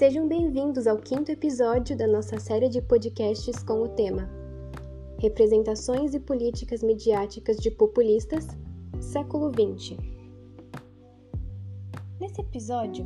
Sejam 0.00 0.26
bem-vindos 0.26 0.86
ao 0.86 0.96
quinto 0.96 1.30
episódio 1.30 1.94
da 1.94 2.06
nossa 2.06 2.40
série 2.40 2.70
de 2.70 2.80
podcasts 2.80 3.62
com 3.62 3.82
o 3.82 3.88
tema 3.90 4.30
Representações 5.18 6.14
e 6.14 6.18
Políticas 6.18 6.82
Mediáticas 6.82 7.58
de 7.58 7.70
Populistas, 7.70 8.46
século 8.98 9.50
XX. 9.50 9.98
Nesse 12.18 12.40
episódio, 12.40 13.04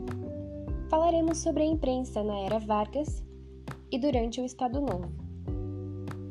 falaremos 0.89 1.39
sobre 1.39 1.65
a 1.65 1.67
imprensa 1.67 2.23
na 2.23 2.39
era 2.39 2.61
Vargas 2.61 3.25
e 3.91 3.99
durante 3.99 4.41
o 4.41 4.45
Estado 4.45 4.81
Novo, 4.81 5.11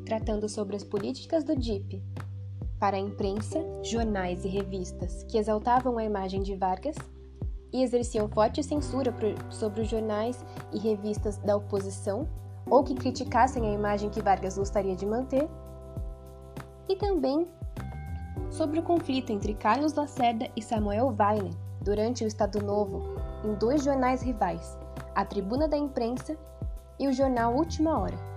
tratando 0.05 0.47
sobre 0.47 0.77
as 0.77 0.83
políticas 0.85 1.43
do 1.43 1.57
DIP 1.57 2.01
para 2.79 2.95
a 2.95 3.01
imprensa, 3.01 3.59
jornais 3.83 4.45
e 4.45 4.47
revistas 4.47 5.25
que 5.25 5.37
exaltavam 5.37 5.97
a 5.97 6.05
imagem 6.05 6.41
de 6.41 6.55
Vargas 6.55 6.95
e 7.73 7.81
exerciam 7.81 8.29
forte 8.29 8.63
censura 8.63 9.11
sobre 9.49 9.81
os 9.81 9.89
jornais 9.89 10.45
e 10.71 10.77
revistas 10.77 11.37
da 11.39 11.57
oposição 11.57 12.27
ou 12.69 12.83
que 12.83 12.93
criticassem 12.93 13.65
a 13.67 13.73
imagem 13.73 14.09
que 14.09 14.21
Vargas 14.21 14.57
gostaria 14.57 14.95
de 14.95 15.05
manter, 15.05 15.49
e 16.87 16.95
também 16.95 17.47
sobre 18.49 18.79
o 18.79 18.83
conflito 18.83 19.31
entre 19.31 19.53
Carlos 19.53 19.93
Lacerda 19.93 20.47
e 20.55 20.61
Samuel 20.61 21.15
Weiner 21.19 21.53
durante 21.81 22.23
o 22.23 22.27
Estado 22.27 22.61
Novo 22.61 23.01
em 23.43 23.53
dois 23.55 23.83
jornais 23.83 24.21
rivais, 24.21 24.77
a 25.15 25.25
Tribuna 25.25 25.67
da 25.67 25.75
Imprensa 25.75 26.37
e 26.99 27.07
o 27.07 27.13
jornal 27.13 27.55
Última 27.55 27.99
Hora. 27.99 28.33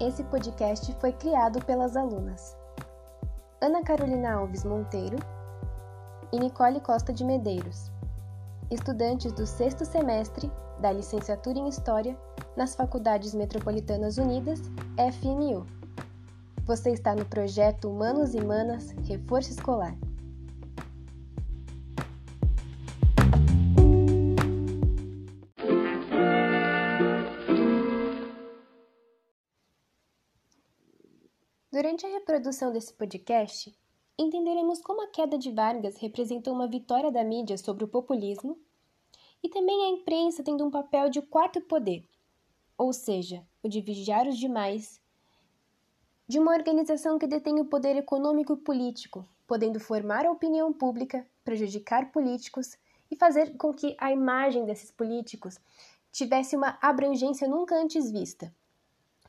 Esse 0.00 0.24
podcast 0.24 0.92
foi 1.00 1.12
criado 1.12 1.64
pelas 1.64 1.96
alunas 1.96 2.63
Ana 3.64 3.82
Carolina 3.82 4.34
Alves 4.34 4.62
Monteiro 4.62 5.16
e 6.30 6.38
Nicole 6.38 6.80
Costa 6.80 7.14
de 7.14 7.24
Medeiros, 7.24 7.90
estudantes 8.70 9.32
do 9.32 9.46
sexto 9.46 9.86
semestre 9.86 10.52
da 10.80 10.92
licenciatura 10.92 11.58
em 11.58 11.66
História 11.66 12.14
nas 12.58 12.74
Faculdades 12.74 13.32
Metropolitanas 13.32 14.18
Unidas, 14.18 14.60
FMU. 15.14 15.64
Você 16.66 16.90
está 16.90 17.14
no 17.14 17.24
projeto 17.24 17.88
Humanos 17.88 18.34
e 18.34 18.40
Manas 18.44 18.90
Reforço 19.08 19.52
Escolar. 19.52 19.96
Durante 31.74 32.06
a 32.06 32.08
reprodução 32.08 32.72
desse 32.72 32.94
podcast, 32.94 33.76
entenderemos 34.16 34.80
como 34.80 35.02
a 35.02 35.08
queda 35.08 35.36
de 35.36 35.50
Vargas 35.50 35.96
representou 35.96 36.54
uma 36.54 36.68
vitória 36.68 37.10
da 37.10 37.24
mídia 37.24 37.58
sobre 37.58 37.82
o 37.82 37.88
populismo 37.88 38.56
e 39.42 39.48
também 39.48 39.82
a 39.82 39.88
imprensa 39.88 40.44
tendo 40.44 40.64
um 40.64 40.70
papel 40.70 41.10
de 41.10 41.20
quarto 41.20 41.60
poder, 41.60 42.04
ou 42.78 42.92
seja, 42.92 43.44
o 43.60 43.68
de 43.68 43.80
vigiar 43.80 44.28
os 44.28 44.38
demais, 44.38 45.00
de 46.28 46.38
uma 46.38 46.52
organização 46.52 47.18
que 47.18 47.26
detém 47.26 47.58
o 47.58 47.64
poder 47.64 47.96
econômico 47.96 48.52
e 48.52 48.56
político, 48.56 49.28
podendo 49.44 49.80
formar 49.80 50.26
a 50.26 50.30
opinião 50.30 50.72
pública, 50.72 51.26
prejudicar 51.44 52.12
políticos 52.12 52.78
e 53.10 53.16
fazer 53.16 53.56
com 53.56 53.74
que 53.74 53.96
a 53.98 54.12
imagem 54.12 54.64
desses 54.64 54.92
políticos 54.92 55.58
tivesse 56.12 56.54
uma 56.54 56.78
abrangência 56.80 57.48
nunca 57.48 57.74
antes 57.74 58.12
vista. 58.12 58.54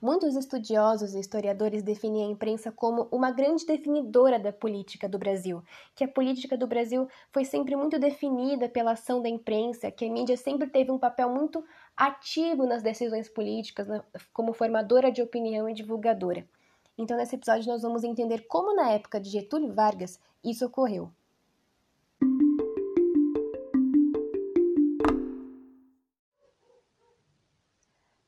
Muitos 0.05 0.35
estudiosos 0.35 1.15
e 1.15 1.19
historiadores 1.19 1.81
definem 1.81 2.25
a 2.25 2.29
imprensa 2.29 2.71
como 2.71 3.07
uma 3.11 3.31
grande 3.31 3.65
definidora 3.65 4.37
da 4.37 4.53
política 4.53 5.09
do 5.09 5.17
Brasil, 5.17 5.63
que 5.95 6.03
a 6.03 6.07
política 6.07 6.55
do 6.55 6.67
Brasil 6.67 7.07
foi 7.31 7.43
sempre 7.43 7.75
muito 7.75 7.97
definida 7.97 8.69
pela 8.69 8.91
ação 8.91 9.19
da 9.19 9.27
imprensa, 9.27 9.89
que 9.89 10.05
a 10.05 10.11
mídia 10.11 10.37
sempre 10.37 10.69
teve 10.69 10.91
um 10.91 10.99
papel 10.99 11.27
muito 11.31 11.65
ativo 11.97 12.67
nas 12.67 12.83
decisões 12.83 13.27
políticas, 13.27 13.87
como 14.31 14.53
formadora 14.53 15.11
de 15.11 15.23
opinião 15.23 15.67
e 15.67 15.73
divulgadora. 15.73 16.47
Então, 16.95 17.17
nesse 17.17 17.33
episódio, 17.33 17.67
nós 17.67 17.81
vamos 17.81 18.03
entender 18.03 18.45
como, 18.47 18.75
na 18.75 18.91
época 18.91 19.19
de 19.19 19.31
Getúlio 19.31 19.73
Vargas, 19.73 20.19
isso 20.43 20.67
ocorreu. 20.67 21.09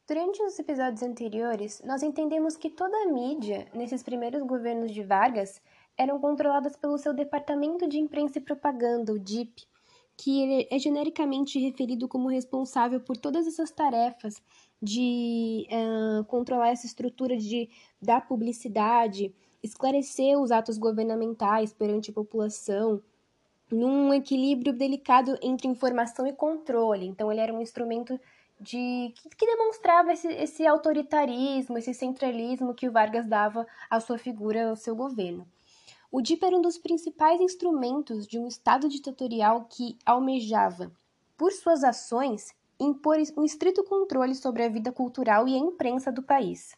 Durante 0.07 0.41
os 0.41 0.57
episódios 0.57 1.03
anteriores, 1.03 1.81
nós 1.83 2.01
entendemos 2.01 2.55
que 2.55 2.69
toda 2.69 2.95
a 2.95 3.11
mídia, 3.11 3.67
nesses 3.73 4.01
primeiros 4.01 4.41
governos 4.41 4.93
de 4.93 5.03
Vargas, 5.03 5.61
eram 5.97 6.17
controladas 6.17 6.77
pelo 6.77 6.97
seu 6.97 7.13
Departamento 7.13 7.85
de 7.85 7.99
Imprensa 7.99 8.37
e 8.37 8.41
Propaganda, 8.41 9.11
o 9.11 9.19
DIP, 9.19 9.67
que 10.15 10.65
é 10.71 10.79
genericamente 10.79 11.59
referido 11.59 12.07
como 12.07 12.29
responsável 12.29 13.01
por 13.01 13.17
todas 13.17 13.45
essas 13.45 13.69
tarefas 13.69 14.41
de 14.81 15.67
uh, 15.69 16.23
controlar 16.23 16.69
essa 16.69 16.85
estrutura 16.85 17.35
de, 17.35 17.69
da 18.01 18.21
publicidade, 18.21 19.35
esclarecer 19.61 20.39
os 20.39 20.51
atos 20.51 20.77
governamentais 20.77 21.73
perante 21.73 22.11
a 22.11 22.13
população, 22.13 23.01
num 23.69 24.13
equilíbrio 24.13 24.71
delicado 24.71 25.37
entre 25.41 25.67
informação 25.67 26.25
e 26.25 26.31
controle. 26.31 27.05
Então, 27.05 27.29
ele 27.29 27.41
era 27.41 27.53
um 27.53 27.61
instrumento 27.61 28.17
de 28.59 29.13
que, 29.37 29.45
demonstrava 29.45 30.11
esse, 30.11 30.27
esse, 30.27 30.65
autoritarismo, 30.65 31.77
esse 31.77 31.93
centralismo 31.93 32.73
que 32.73 32.87
o 32.87 32.91
Vargas 32.91 33.27
dava 33.27 33.67
à 33.89 33.99
sua 33.99 34.17
figura, 34.17 34.69
ao 34.69 34.75
seu 34.75 34.95
governo. 34.95 35.47
O 36.11 36.21
DIP 36.21 36.43
era 36.43 36.57
um 36.57 36.61
dos 36.61 36.77
principais 36.77 37.39
instrumentos 37.39 38.25
de 38.25 38.39
um 38.39 38.47
Estado 38.47 38.89
ditatorial 38.89 39.65
que 39.65 39.97
almejava, 40.05 40.91
por 41.37 41.51
suas 41.51 41.83
ações, 41.83 42.55
impor 42.79 43.17
um 43.37 43.43
estrito 43.43 43.83
controle 43.83 44.33
sobre 44.33 44.63
a 44.63 44.69
vida 44.69 44.91
cultural 44.91 45.47
e 45.47 45.55
a 45.55 45.59
imprensa 45.59 46.11
do 46.11 46.23
país. 46.23 46.75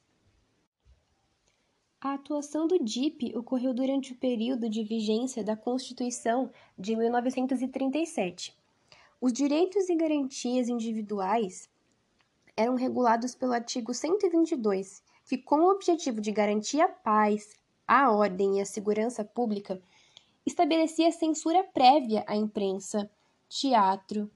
A 2.01 2.13
atuação 2.13 2.67
do 2.67 2.79
DIP 2.79 3.37
ocorreu 3.37 3.73
durante 3.73 4.13
o 4.13 4.17
período 4.17 4.69
de 4.69 4.83
vigência 4.83 5.43
da 5.43 5.55
Constituição 5.55 6.49
de 6.77 6.95
1937 6.95 8.58
os 9.21 9.33
direitos 9.33 9.89
e 9.89 9.95
garantias 9.95 10.69
individuais 10.69 11.69
eram 12.55 12.75
regulados 12.75 13.35
pelo 13.35 13.53
artigo 13.53 13.93
122, 13.93 15.03
que, 15.25 15.37
com 15.37 15.61
o 15.61 15.71
objetivo 15.71 16.19
de 16.21 16.31
garantir 16.31 16.81
a 16.81 16.87
paz, 16.87 17.55
a 17.87 18.11
ordem 18.11 18.57
e 18.57 18.61
a 18.61 18.65
segurança 18.65 19.23
pública, 19.23 19.81
estabelecia 20.45 21.11
censura 21.11 21.63
prévia 21.63 22.23
à 22.27 22.35
imprensa, 22.35 23.09
teatro, 23.47 24.29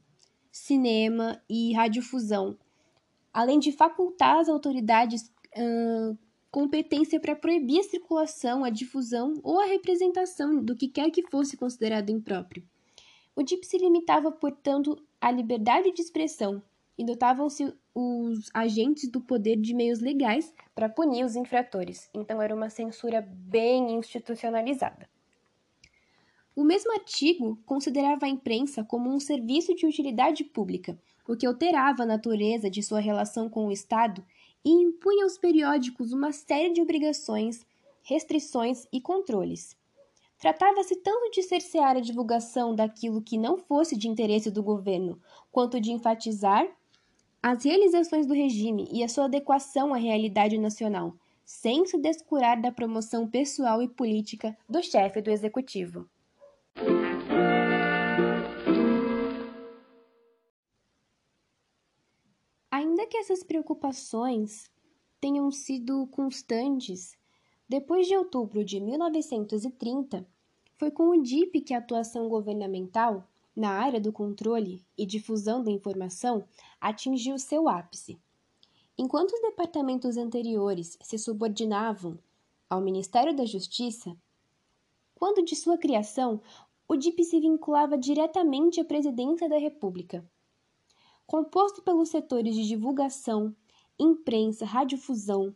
cinema 0.51 1.41
e 1.49 1.73
radiodifusão, 1.73 2.57
além 3.33 3.59
de 3.59 3.71
facultar 3.71 4.37
às 4.37 4.49
autoridades 4.49 5.31
competência 6.51 7.19
para 7.19 7.35
proibir 7.35 7.79
a 7.79 7.83
circulação, 7.83 8.63
a 8.63 8.69
difusão 8.69 9.33
ou 9.43 9.59
a 9.59 9.65
representação 9.65 10.63
do 10.63 10.75
que 10.75 10.87
quer 10.87 11.09
que 11.09 11.27
fosse 11.29 11.57
considerado 11.57 12.09
impróprio. 12.09 12.63
O 13.35 13.41
DIP 13.41 13.65
se 13.65 13.77
limitava, 13.77 14.31
portanto, 14.31 15.01
à 15.19 15.31
liberdade 15.31 15.91
de 15.91 16.01
expressão 16.01 16.61
e 16.97 17.03
dotavam-se 17.03 17.73
os 17.95 18.49
agentes 18.53 19.09
do 19.09 19.19
poder 19.19 19.57
de 19.57 19.73
meios 19.73 19.99
legais 19.99 20.53
para 20.75 20.89
punir 20.89 21.25
os 21.25 21.35
infratores. 21.35 22.09
Então 22.13 22.41
era 22.41 22.53
uma 22.53 22.69
censura 22.69 23.21
bem 23.21 23.95
institucionalizada. 23.95 25.09
O 26.55 26.63
mesmo 26.63 26.91
artigo 26.93 27.57
considerava 27.65 28.27
a 28.27 28.29
imprensa 28.29 28.83
como 28.83 29.09
um 29.09 29.19
serviço 29.19 29.73
de 29.73 29.87
utilidade 29.87 30.43
pública, 30.43 30.95
o 31.27 31.35
que 31.35 31.47
alterava 31.47 32.03
a 32.03 32.05
natureza 32.05 32.69
de 32.69 32.83
sua 32.83 32.99
relação 32.99 33.49
com 33.49 33.65
o 33.65 33.71
Estado 33.71 34.23
e 34.63 34.69
impunha 34.69 35.23
aos 35.23 35.37
periódicos 35.37 36.13
uma 36.13 36.31
série 36.31 36.71
de 36.71 36.81
obrigações, 36.81 37.65
restrições 38.03 38.87
e 38.93 39.01
controles. 39.01 39.75
Tratava-se 40.43 40.97
tanto 40.97 41.31
de 41.31 41.41
cercear 41.41 41.95
a 41.95 42.01
divulgação 42.01 42.75
daquilo 42.75 43.21
que 43.21 43.37
não 43.37 43.57
fosse 43.57 43.95
de 43.95 44.09
interesse 44.09 44.51
do 44.51 44.61
governo, 44.61 45.17
quanto 45.49 45.79
de 45.79 45.89
enfatizar 45.89 46.69
as 47.41 47.63
realizações 47.63 48.27
do 48.27 48.33
regime 48.33 48.85
e 48.91 49.05
a 49.05 49.07
sua 49.07 49.23
adequação 49.23 49.93
à 49.93 49.97
realidade 49.97 50.57
nacional, 50.57 51.15
sem 51.45 51.85
se 51.85 51.97
descurar 51.97 52.61
da 52.61 52.73
promoção 52.73 53.25
pessoal 53.25 53.81
e 53.81 53.87
política 53.87 54.53
do 54.67 54.83
chefe 54.83 55.21
do 55.21 55.31
executivo. 55.31 56.09
Ainda 62.69 63.07
que 63.07 63.15
essas 63.15 63.43
preocupações 63.43 64.69
tenham 65.21 65.49
sido 65.49 66.05
constantes, 66.07 67.17
depois 67.69 68.07
de 68.07 68.17
outubro 68.17 68.61
de 68.65 68.81
1930, 68.81 70.32
foi 70.83 70.91
com 70.91 71.11
o 71.11 71.23
DIP 71.23 71.61
que 71.61 71.73
a 71.73 71.77
atuação 71.77 72.27
governamental 72.27 73.25
na 73.55 73.69
área 73.69 74.01
do 74.01 74.11
controle 74.11 74.85
e 74.97 75.05
difusão 75.05 75.63
da 75.63 75.71
informação 75.71 76.43
atingiu 76.81 77.39
seu 77.39 77.69
ápice. 77.69 78.19
Enquanto 78.97 79.31
os 79.31 79.39
departamentos 79.39 80.17
anteriores 80.17 80.97
se 81.01 81.17
subordinavam 81.17 82.19
ao 82.69 82.81
Ministério 82.81 83.33
da 83.33 83.45
Justiça, 83.45 84.13
quando 85.15 85.45
de 85.45 85.55
sua 85.55 85.77
criação, 85.77 86.41
o 86.85 86.97
DIP 86.97 87.23
se 87.23 87.39
vinculava 87.39 87.97
diretamente 87.97 88.81
à 88.81 88.83
presidência 88.83 89.47
da 89.47 89.57
República. 89.57 90.29
Composto 91.25 91.81
pelos 91.81 92.09
setores 92.09 92.55
de 92.55 92.67
divulgação, 92.67 93.55
imprensa, 93.97 94.65
radiodifusão, 94.65 95.55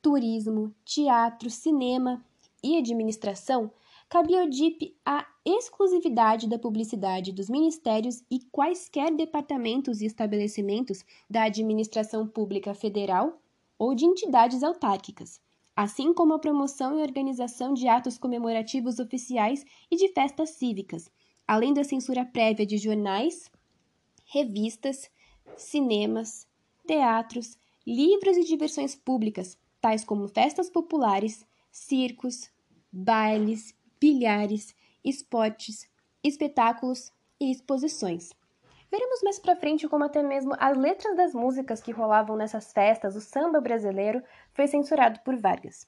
turismo, 0.00 0.72
teatro, 0.84 1.50
cinema 1.50 2.24
e 2.62 2.78
administração, 2.78 3.72
cabia 4.10 4.40
ao 4.40 4.48
DIP 4.48 4.96
a 5.06 5.24
exclusividade 5.44 6.48
da 6.48 6.58
publicidade 6.58 7.30
dos 7.30 7.48
ministérios 7.48 8.24
e 8.28 8.40
quaisquer 8.50 9.14
departamentos 9.14 10.00
e 10.00 10.06
estabelecimentos 10.06 11.04
da 11.30 11.44
administração 11.44 12.26
pública 12.26 12.74
federal 12.74 13.40
ou 13.78 13.94
de 13.94 14.04
entidades 14.04 14.64
autárquicas, 14.64 15.40
assim 15.76 16.12
como 16.12 16.34
a 16.34 16.40
promoção 16.40 16.98
e 16.98 17.02
organização 17.02 17.72
de 17.72 17.86
atos 17.86 18.18
comemorativos 18.18 18.98
oficiais 18.98 19.64
e 19.88 19.96
de 19.96 20.08
festas 20.08 20.50
cívicas, 20.50 21.08
além 21.46 21.72
da 21.72 21.84
censura 21.84 22.24
prévia 22.24 22.66
de 22.66 22.78
jornais, 22.78 23.48
revistas, 24.24 25.08
cinemas, 25.56 26.48
teatros, 26.84 27.56
livros 27.86 28.36
e 28.36 28.42
diversões 28.42 28.96
públicas, 28.96 29.56
tais 29.80 30.04
como 30.04 30.26
festas 30.26 30.68
populares, 30.68 31.46
circos, 31.70 32.50
bailes, 32.92 33.72
bilhares, 34.00 34.74
esportes, 35.04 35.88
espetáculos 36.24 37.12
e 37.38 37.50
exposições. 37.50 38.30
Veremos 38.90 39.22
mais 39.22 39.38
para 39.38 39.54
frente 39.54 39.86
como 39.86 40.04
até 40.04 40.22
mesmo 40.22 40.52
as 40.58 40.76
letras 40.76 41.16
das 41.16 41.32
músicas 41.32 41.80
que 41.80 41.92
rolavam 41.92 42.36
nessas 42.36 42.72
festas, 42.72 43.14
o 43.14 43.20
samba 43.20 43.60
brasileiro, 43.60 44.22
foi 44.52 44.66
censurado 44.66 45.20
por 45.20 45.36
Vargas. 45.36 45.86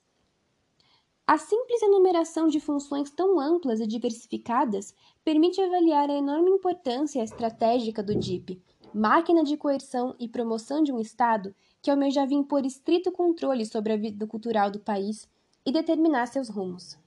A 1.27 1.39
simples 1.39 1.83
enumeração 1.83 2.47
de 2.47 2.61
funções 2.61 3.11
tão 3.11 3.41
amplas 3.41 3.81
e 3.81 3.87
diversificadas 3.87 4.95
permite 5.25 5.61
avaliar 5.61 6.11
a 6.11 6.17
enorme 6.17 6.51
importância 6.51 7.23
estratégica 7.23 8.03
do 8.03 8.15
DIP, 8.15 8.63
máquina 8.93 9.43
de 9.43 9.57
coerção 9.57 10.15
e 10.19 10.29
promoção 10.29 10.83
de 10.83 10.93
um 10.93 11.01
Estado 11.01 11.55
que 11.81 11.91
almejava 11.91 12.35
impor 12.35 12.65
estrito 12.65 13.11
controle 13.11 13.65
sobre 13.65 13.93
a 13.93 13.97
vida 13.97 14.27
cultural 14.27 14.71
do 14.71 14.79
país 14.79 15.29
e 15.65 15.73
determinar 15.73 16.27
seus 16.27 16.49
rumos. 16.49 17.02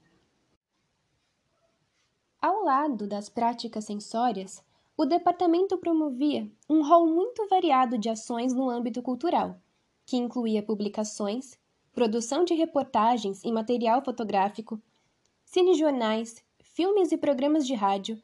Ao 2.46 2.62
lado 2.62 3.08
das 3.08 3.28
práticas 3.28 3.86
sensórias, 3.86 4.62
o 4.96 5.04
departamento 5.04 5.76
promovia 5.76 6.48
um 6.70 6.80
rol 6.80 7.08
muito 7.08 7.44
variado 7.48 7.98
de 7.98 8.08
ações 8.08 8.54
no 8.54 8.70
âmbito 8.70 9.02
cultural, 9.02 9.60
que 10.06 10.16
incluía 10.16 10.62
publicações, 10.62 11.58
produção 11.92 12.44
de 12.44 12.54
reportagens 12.54 13.42
e 13.42 13.50
material 13.50 14.00
fotográfico, 14.00 14.80
cinejornais, 15.44 16.40
filmes 16.62 17.10
e 17.10 17.18
programas 17.18 17.66
de 17.66 17.74
rádio, 17.74 18.22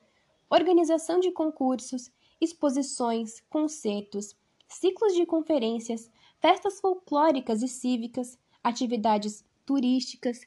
organização 0.49 1.19
de 1.19 1.33
concursos, 1.33 2.09
exposições, 2.41 3.41
concertos, 3.51 4.37
ciclos 4.69 5.17
de 5.17 5.27
conferências, 5.27 6.09
festas 6.39 6.81
folclóricas 6.81 7.61
e 7.61 7.67
cívicas, 7.67 8.39
atividades 8.63 9.45
turísticas, 9.67 10.43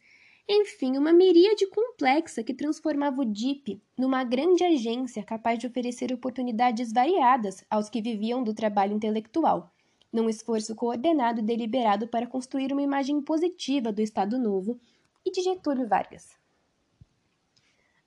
enfim, 0.47 0.97
uma 0.97 1.11
miríade 1.11 1.65
complexa 1.67 2.43
que 2.43 2.53
transformava 2.53 3.21
o 3.21 3.25
DIP 3.25 3.81
numa 3.97 4.23
grande 4.23 4.63
agência 4.63 5.23
capaz 5.23 5.57
de 5.57 5.65
oferecer 5.65 6.13
oportunidades 6.13 6.93
variadas 6.93 7.65
aos 7.69 7.89
que 7.89 8.01
viviam 8.01 8.43
do 8.43 8.53
trabalho 8.53 8.93
intelectual, 8.93 9.71
num 10.13 10.29
esforço 10.29 10.75
coordenado 10.75 11.39
e 11.39 11.43
deliberado 11.43 12.07
para 12.07 12.27
construir 12.27 12.71
uma 12.71 12.81
imagem 12.81 13.21
positiva 13.21 13.91
do 13.91 14.01
Estado 14.01 14.37
Novo 14.37 14.79
e 15.25 15.31
de 15.31 15.41
Getúlio 15.41 15.87
Vargas. 15.87 16.37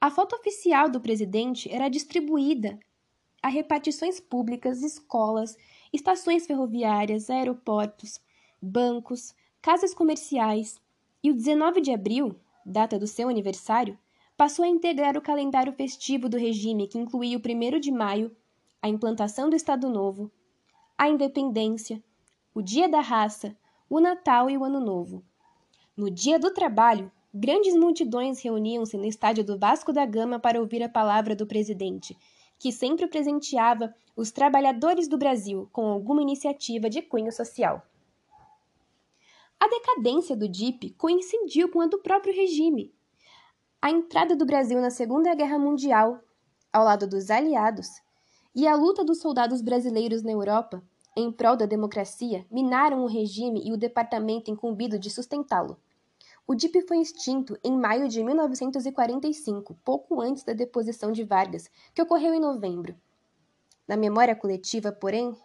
A 0.00 0.08
foto 0.08 0.37
oficial 0.37 0.88
do 0.88 1.00
presidente 1.00 1.69
era 1.69 1.88
distribuída 1.88 2.79
a 3.43 3.49
repartições 3.49 4.20
públicas, 4.20 4.82
escolas, 4.82 5.56
estações 5.93 6.46
ferroviárias, 6.46 7.29
aeroportos, 7.31 8.20
bancos, 8.62 9.35
casas 9.61 9.93
comerciais, 9.93 10.81
e 11.22 11.30
o 11.30 11.34
19 11.34 11.80
de 11.80 11.92
abril, 11.92 12.38
data 12.64 12.98
do 12.98 13.06
seu 13.06 13.28
aniversário, 13.28 13.98
passou 14.36 14.64
a 14.64 14.68
integrar 14.68 15.16
o 15.16 15.22
calendário 15.22 15.72
festivo 15.72 16.28
do 16.28 16.36
regime 16.36 16.86
que 16.86 16.98
incluía 16.98 17.36
o 17.36 17.40
1 17.40 17.80
de 17.80 17.90
maio, 17.90 18.34
a 18.80 18.88
implantação 18.88 19.50
do 19.50 19.56
Estado 19.56 19.88
Novo, 19.88 20.30
a 20.96 21.08
Independência, 21.08 22.02
o 22.54 22.62
Dia 22.62 22.88
da 22.88 23.00
Raça, 23.00 23.56
o 23.90 24.00
Natal 24.00 24.48
e 24.48 24.56
o 24.56 24.64
Ano 24.64 24.80
Novo. 24.80 25.24
No 25.96 26.08
Dia 26.10 26.38
do 26.38 26.52
Trabalho, 26.52 27.10
grandes 27.34 27.74
multidões 27.74 28.40
reuniam-se 28.40 28.96
no 28.96 29.04
estádio 29.04 29.42
do 29.42 29.58
Vasco 29.58 29.92
da 29.92 30.06
Gama 30.06 30.38
para 30.38 30.60
ouvir 30.60 30.82
a 30.82 30.88
palavra 30.88 31.34
do 31.34 31.46
presidente, 31.46 32.16
que 32.58 32.70
sempre 32.70 33.06
presenteava 33.06 33.92
os 34.16 34.30
trabalhadores 34.30 35.08
do 35.08 35.18
Brasil 35.18 35.68
com 35.72 35.86
alguma 35.86 36.22
iniciativa 36.22 36.88
de 36.88 37.02
cunho 37.02 37.32
social. 37.32 37.82
A 39.60 39.66
decadência 39.66 40.37
do 40.37 40.49
DIP 40.49 40.90
coincidiu 40.90 41.69
com 41.69 41.81
a 41.81 41.87
do 41.87 41.99
próprio 41.99 42.32
regime. 42.32 42.94
A 43.82 43.90
entrada 43.90 44.37
do 44.37 44.46
Brasil 44.46 44.81
na 44.81 44.90
Segunda 44.90 45.34
Guerra 45.34 45.58
Mundial, 45.58 46.20
ao 46.72 46.84
lado 46.84 47.08
dos 47.08 47.28
aliados, 47.28 47.88
e 48.55 48.69
a 48.69 48.76
luta 48.76 49.05
dos 49.05 49.20
soldados 49.20 49.60
brasileiros 49.60 50.22
na 50.22 50.31
Europa 50.31 50.82
em 51.16 51.32
prol 51.32 51.56
da 51.56 51.66
democracia 51.66 52.46
minaram 52.49 53.02
o 53.02 53.08
regime 53.08 53.60
e 53.66 53.72
o 53.72 53.76
departamento 53.76 54.49
incumbido 54.49 54.96
de 54.96 55.10
sustentá-lo. 55.10 55.76
O 56.46 56.54
DIP 56.54 56.82
foi 56.87 56.99
extinto 56.99 57.58
em 57.62 57.76
maio 57.76 58.08
de 58.08 58.22
1945, 58.22 59.76
pouco 59.84 60.20
antes 60.20 60.44
da 60.44 60.52
deposição 60.52 61.11
de 61.11 61.25
Vargas, 61.25 61.69
que 61.93 62.00
ocorreu 62.00 62.32
em 62.32 62.40
novembro. 62.40 62.94
Na 63.88 63.96
memória 63.96 64.37
coletiva, 64.37 64.93
porém, 64.93 65.37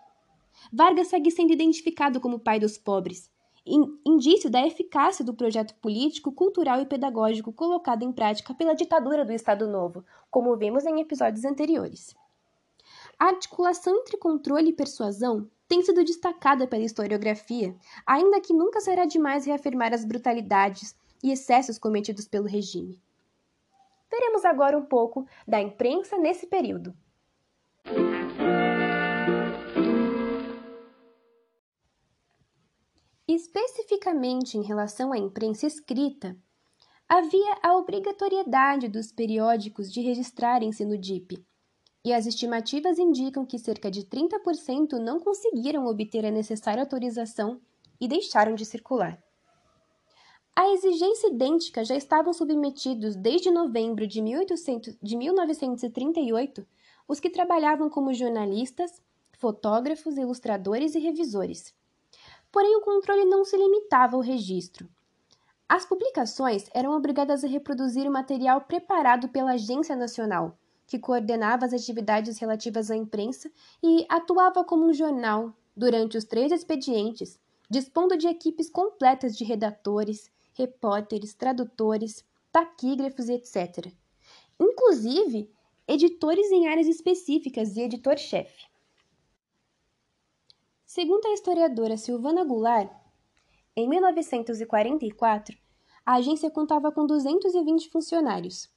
Vargas 0.72 1.08
segue 1.08 1.32
sendo 1.32 1.52
identificado 1.52 2.22
como 2.22 2.40
pai 2.40 2.60
dos 2.60 2.78
pobres, 2.78 3.33
indício 3.66 4.50
da 4.50 4.66
eficácia 4.66 5.24
do 5.24 5.34
projeto 5.34 5.74
político, 5.76 6.32
cultural 6.32 6.82
e 6.82 6.86
pedagógico 6.86 7.54
colocado 7.54 8.04
em 8.04 8.12
prática 8.12 8.54
pela 8.54 8.76
ditadura 8.76 9.24
do 9.24 9.32
Estado 9.32 9.68
Novo, 9.68 10.04
como 10.30 10.56
vimos 10.58 10.86
em 10.86 11.00
episódios 11.00 11.46
anteriores. 11.46 12.16
A 13.18 13.28
articulação 13.28 13.96
entre 13.96 14.18
controle 14.18 14.70
e 14.70 14.74
persuasão 14.74 15.50
tem 15.68 15.82
sido 15.82 16.04
destacada 16.04 16.68
pela 16.68 16.84
historiografia, 16.84 17.76
ainda 18.06 18.42
que 18.42 18.54
nunca 18.54 18.82
será 18.82 19.06
demais 19.06 19.46
reafirmar 19.46 19.94
as 19.94 20.04
brutalidades 20.04 20.96
e 21.24 21.32
excessos 21.32 21.80
cometidos 21.80 22.28
pelo 22.28 22.48
regime. 22.48 23.02
Veremos 24.12 24.44
agora 24.46 24.78
um 24.78 24.86
pouco 24.86 25.26
da 25.48 25.60
imprensa 25.62 26.18
nesse 26.18 26.48
período. 26.48 26.94
Especificamente 33.36 34.60
em 34.60 34.62
relação 34.62 35.12
à 35.12 35.18
imprensa 35.18 35.66
escrita, 35.66 36.38
havia 37.10 37.58
a 37.64 37.76
obrigatoriedade 37.76 38.88
dos 38.88 39.12
periódicos 39.12 39.92
de 39.92 40.02
registrarem-se 40.02 40.86
no 40.86 40.96
DIP, 40.96 41.44
e 42.06 42.14
as 42.14 42.28
estimativas 42.28 43.00
indicam 43.00 43.44
que 43.44 43.58
cerca 43.58 43.90
de 43.90 44.04
30% 44.04 45.00
não 45.00 45.20
conseguiram 45.20 45.88
obter 45.88 46.28
a 46.28 46.30
necessária 46.30 46.84
autorização 46.84 47.60
e 48.00 48.08
deixaram 48.08 48.54
de 48.54 48.66
circular. 48.66 49.18
A 50.56 50.70
exigência 50.70 51.30
idêntica 51.30 51.84
já 51.84 51.96
estavam 51.96 52.34
submetidos 52.34 53.16
desde 53.16 53.50
novembro 53.50 54.06
de, 54.06 54.22
1800, 54.22 54.96
de 55.02 55.18
1938 55.18 56.68
os 57.08 57.20
que 57.20 57.32
trabalhavam 57.32 57.90
como 57.90 58.14
jornalistas, 58.14 59.02
fotógrafos, 59.40 60.18
ilustradores 60.18 60.94
e 60.94 61.00
revisores. 61.00 61.74
Porém, 62.54 62.76
o 62.76 62.82
controle 62.82 63.26
não 63.26 63.44
se 63.44 63.58
limitava 63.58 64.16
ao 64.16 64.22
registro. 64.22 64.88
As 65.68 65.88
publicações 65.88 66.70
eram 66.72 66.96
obrigadas 66.96 67.44
a 67.44 67.48
reproduzir 67.48 68.08
o 68.08 68.12
material 68.12 68.62
preparado 68.62 69.28
pela 69.30 69.54
Agência 69.54 69.96
Nacional, 69.96 70.56
que 70.86 71.00
coordenava 71.00 71.66
as 71.66 71.74
atividades 71.74 72.38
relativas 72.38 72.92
à 72.92 72.96
imprensa 72.96 73.52
e 73.82 74.06
atuava 74.08 74.64
como 74.64 74.86
um 74.86 74.94
jornal 74.94 75.52
durante 75.76 76.16
os 76.16 76.26
três 76.26 76.52
expedientes, 76.52 77.40
dispondo 77.68 78.16
de 78.16 78.28
equipes 78.28 78.70
completas 78.70 79.36
de 79.36 79.44
redatores, 79.44 80.30
repórteres, 80.54 81.34
tradutores, 81.34 82.24
taquígrafos 82.52 83.30
etc. 83.30 83.92
Inclusive, 84.60 85.50
editores 85.88 86.52
em 86.52 86.68
áreas 86.68 86.86
específicas 86.86 87.76
e 87.76 87.82
editor-chefe. 87.82 88.72
Segundo 90.96 91.26
a 91.26 91.34
historiadora 91.34 91.98
Silvana 91.98 92.44
Goulart, 92.44 92.88
em 93.76 93.90
1944, 93.90 95.58
a 96.06 96.14
agência 96.18 96.52
contava 96.52 96.92
com 96.92 97.08
220 97.08 97.90
funcionários, 97.90 98.70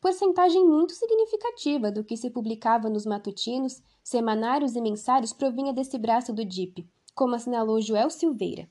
porcentagem 0.00 0.66
muito 0.66 0.92
significativa 0.92 1.92
do 1.92 2.02
que 2.02 2.16
se 2.16 2.30
publicava 2.30 2.90
nos 2.90 3.06
matutinos, 3.06 3.80
semanários 4.02 4.74
e 4.74 4.80
mensários 4.80 5.32
provinha 5.32 5.72
desse 5.72 5.96
braço 5.96 6.32
do 6.32 6.44
DIP, 6.44 6.84
como 7.14 7.36
assinalou 7.36 7.80
Joel 7.80 8.10
Silveira. 8.10 8.68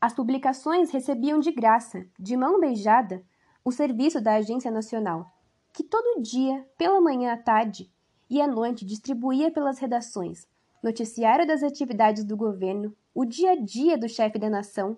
As 0.00 0.14
publicações 0.14 0.90
recebiam 0.90 1.38
de 1.38 1.52
graça, 1.52 2.08
de 2.18 2.34
mão 2.34 2.58
beijada, 2.58 3.22
o 3.62 3.70
serviço 3.70 4.22
da 4.22 4.36
Agência 4.36 4.70
Nacional, 4.70 5.30
que 5.70 5.84
todo 5.84 6.22
dia, 6.22 6.66
pela 6.78 6.98
manhã 6.98 7.34
à 7.34 7.36
tarde 7.36 7.92
e 8.30 8.40
à 8.40 8.46
noite, 8.46 8.84
distribuía 8.84 9.50
pelas 9.50 9.78
redações 9.78 10.46
noticiário 10.82 11.46
das 11.46 11.62
atividades 11.62 12.24
do 12.24 12.36
governo, 12.36 12.94
o 13.14 13.24
dia 13.24 13.52
a 13.52 13.56
dia 13.56 13.98
do 13.98 14.08
chefe 14.08 14.38
da 14.38 14.48
nação, 14.48 14.96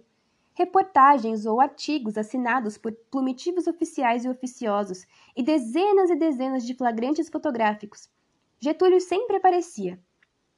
reportagens 0.54 1.46
ou 1.46 1.60
artigos 1.60 2.16
assinados 2.16 2.76
por 2.76 2.92
plumitivos 3.10 3.66
oficiais 3.66 4.24
e 4.24 4.28
oficiosos 4.28 5.04
e 5.36 5.42
dezenas 5.42 6.10
e 6.10 6.16
dezenas 6.16 6.64
de 6.64 6.74
flagrantes 6.74 7.28
fotográficos. 7.28 8.08
Getúlio 8.60 9.00
sempre 9.00 9.36
aparecia. 9.36 9.98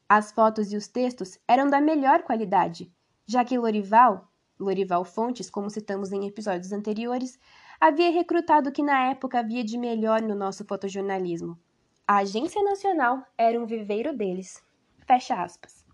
As 0.09 0.31
fotos 0.33 0.73
e 0.73 0.77
os 0.77 0.89
textos 0.89 1.39
eram 1.49 1.69
da 1.69 1.81
melhor 1.81 2.23
qualidade, 2.23 2.93
já 3.25 3.45
que 3.45 3.57
Lorival, 3.57 4.29
Lorival 4.61 5.05
Fontes, 5.05 5.49
como 5.49 5.71
citamos 5.71 6.13
em 6.13 6.27
episódios 6.27 6.73
anteriores, 6.73 7.39
havia 7.81 8.11
recrutado 8.11 8.69
o 8.69 8.73
que 8.73 8.83
na 8.83 9.11
época 9.11 9.39
havia 9.39 9.65
de 9.65 9.79
melhor 9.79 10.21
no 10.21 10.35
nosso 10.35 10.65
fotojornalismo. 10.65 11.59
A 12.07 12.19
Agência 12.19 12.63
Nacional 12.63 13.25
era 13.37 13.59
um 13.59 13.65
viveiro 13.65 14.15
deles. 14.15 14.63
Fecha 15.07 15.43
aspas. 15.43 15.87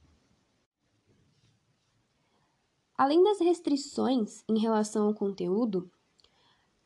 Além 2.98 3.22
das 3.22 3.38
restrições 3.38 4.42
em 4.48 4.58
relação 4.58 5.06
ao 5.06 5.14
conteúdo, 5.14 5.88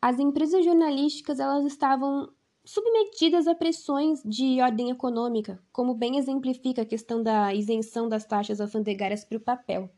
as 0.00 0.18
empresas 0.18 0.62
jornalísticas 0.62 1.40
elas 1.40 1.64
estavam 1.64 2.30
submetidas 2.66 3.46
a 3.46 3.54
pressões 3.54 4.22
de 4.22 4.60
ordem 4.60 4.90
econômica, 4.90 5.58
como 5.72 5.94
bem 5.94 6.18
exemplifica 6.18 6.82
a 6.82 6.86
questão 6.86 7.22
da 7.22 7.54
isenção 7.54 8.10
das 8.10 8.26
taxas 8.26 8.60
alfandegárias 8.60 9.24
para 9.24 9.38
o 9.38 9.40
papel. 9.40 9.88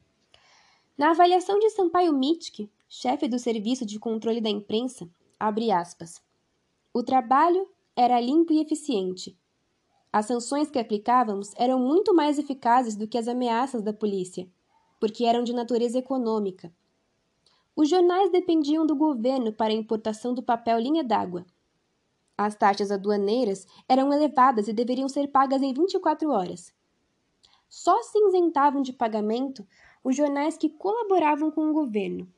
Na 0.96 1.10
avaliação 1.10 1.58
de 1.58 1.70
Sampaio 1.70 2.12
Mitke, 2.12 2.70
chefe 2.88 3.26
do 3.26 3.40
Serviço 3.40 3.84
de 3.84 3.98
Controle 3.98 4.40
da 4.40 4.48
Imprensa, 4.48 5.10
abre 5.38 5.72
aspas, 5.72 6.22
o 6.94 7.02
trabalho 7.02 7.68
era 7.96 8.20
limpo 8.20 8.52
e 8.52 8.60
eficiente. 8.60 9.36
As 10.12 10.26
sanções 10.26 10.70
que 10.70 10.78
aplicávamos 10.78 11.52
eram 11.56 11.80
muito 11.80 12.14
mais 12.14 12.38
eficazes 12.38 12.94
do 12.94 13.08
que 13.08 13.18
as 13.18 13.26
ameaças 13.26 13.82
da 13.82 13.92
polícia 13.92 14.48
porque 14.98 15.24
eram 15.24 15.42
de 15.42 15.52
natureza 15.52 15.98
econômica. 15.98 16.72
Os 17.74 17.88
jornais 17.88 18.30
dependiam 18.32 18.86
do 18.86 18.96
governo 18.96 19.52
para 19.52 19.72
a 19.72 19.76
importação 19.76 20.34
do 20.34 20.42
papel 20.42 20.78
linha 20.78 21.04
d'água. 21.04 21.44
As 22.36 22.54
taxas 22.54 22.90
aduaneiras 22.90 23.66
eram 23.88 24.12
elevadas 24.12 24.68
e 24.68 24.72
deveriam 24.72 25.08
ser 25.08 25.28
pagas 25.28 25.62
em 25.62 25.72
24 25.72 26.30
horas. 26.30 26.72
Só 27.68 28.02
se 28.02 28.18
isentavam 28.18 28.82
de 28.82 28.92
pagamento 28.92 29.66
os 30.02 30.16
jornais 30.16 30.56
que 30.56 30.68
colaboravam 30.68 31.50
com 31.50 31.70
o 31.70 31.72
governo. 31.72 32.30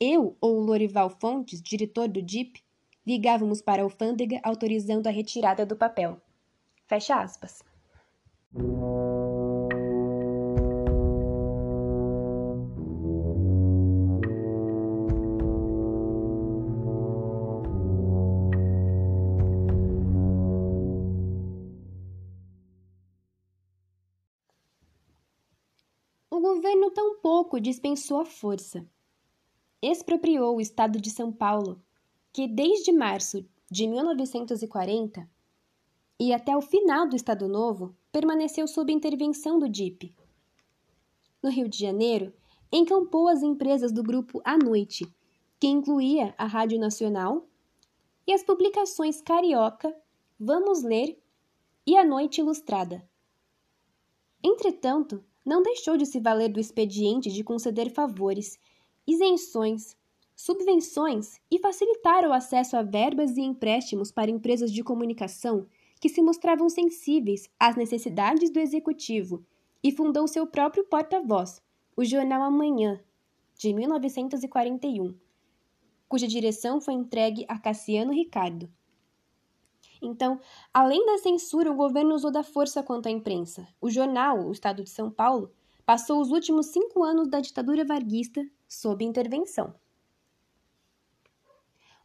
Eu 0.00 0.36
ou 0.40 0.58
Lorival 0.58 1.08
Fontes, 1.08 1.62
diretor 1.62 2.08
do 2.08 2.20
DIP, 2.20 2.63
ligávamos 3.06 3.60
para 3.60 3.82
a 3.82 3.84
alfândega 3.84 4.40
autorizando 4.42 5.06
a 5.06 5.10
retirada 5.10 5.64
do 5.64 5.76
papel. 5.76 6.20
Fecha 6.86 7.20
aspas. 7.20 7.62
governo 26.44 26.90
tampouco 26.90 27.58
dispensou 27.58 28.20
a 28.20 28.24
força. 28.24 28.86
Expropriou 29.80 30.56
o 30.56 30.60
Estado 30.60 31.00
de 31.00 31.10
São 31.10 31.32
Paulo, 31.32 31.82
que 32.34 32.48
desde 32.48 32.90
março 32.90 33.46
de 33.70 33.86
1940 33.86 35.30
e 36.18 36.32
até 36.34 36.56
o 36.56 36.60
final 36.60 37.08
do 37.08 37.14
Estado 37.14 37.46
Novo 37.46 37.94
permaneceu 38.10 38.66
sob 38.66 38.92
intervenção 38.92 39.56
do 39.56 39.68
DIP. 39.68 40.12
No 41.40 41.48
Rio 41.48 41.68
de 41.68 41.78
Janeiro, 41.78 42.34
encampou 42.72 43.28
as 43.28 43.44
empresas 43.44 43.92
do 43.92 44.02
grupo 44.02 44.42
A 44.44 44.58
Noite, 44.58 45.06
que 45.60 45.68
incluía 45.68 46.34
a 46.36 46.44
Rádio 46.44 46.76
Nacional 46.76 47.46
e 48.26 48.32
as 48.32 48.42
publicações 48.42 49.22
Carioca, 49.22 49.94
Vamos 50.36 50.82
Ler 50.82 51.16
e 51.86 51.96
A 51.96 52.04
Noite 52.04 52.40
Ilustrada. 52.40 53.08
Entretanto, 54.42 55.24
não 55.46 55.62
deixou 55.62 55.96
de 55.96 56.04
se 56.04 56.18
valer 56.18 56.48
do 56.48 56.58
expediente 56.58 57.30
de 57.30 57.44
conceder 57.44 57.92
favores, 57.92 58.58
isenções, 59.06 59.96
subvenções 60.36 61.40
e 61.50 61.58
facilitar 61.58 62.24
o 62.24 62.32
acesso 62.32 62.76
a 62.76 62.82
verbas 62.82 63.36
e 63.36 63.42
empréstimos 63.42 64.10
para 64.10 64.30
empresas 64.30 64.72
de 64.72 64.82
comunicação 64.82 65.66
que 66.00 66.08
se 66.08 66.20
mostravam 66.20 66.68
sensíveis 66.68 67.48
às 67.58 67.76
necessidades 67.76 68.50
do 68.50 68.58
executivo 68.58 69.44
e 69.82 69.92
fundou 69.92 70.26
seu 70.26 70.46
próprio 70.46 70.84
porta-voz, 70.84 71.62
o 71.96 72.04
jornal 72.04 72.42
Amanhã, 72.42 73.00
de 73.56 73.72
1941, 73.72 75.14
cuja 76.08 76.26
direção 76.26 76.80
foi 76.80 76.94
entregue 76.94 77.44
a 77.48 77.58
Cassiano 77.58 78.12
Ricardo. 78.12 78.68
Então, 80.02 80.40
além 80.72 81.04
da 81.06 81.18
censura, 81.18 81.70
o 81.70 81.76
governo 81.76 82.14
usou 82.14 82.30
da 82.30 82.42
força 82.42 82.82
contra 82.82 83.10
a 83.10 83.14
imprensa. 83.14 83.66
O 83.80 83.90
jornal, 83.90 84.46
o 84.46 84.52
Estado 84.52 84.82
de 84.82 84.90
São 84.90 85.10
Paulo, 85.10 85.50
passou 85.86 86.20
os 86.20 86.30
últimos 86.30 86.66
cinco 86.66 87.02
anos 87.02 87.28
da 87.28 87.40
ditadura 87.40 87.84
varguista 87.84 88.44
sob 88.68 89.04
intervenção. 89.04 89.74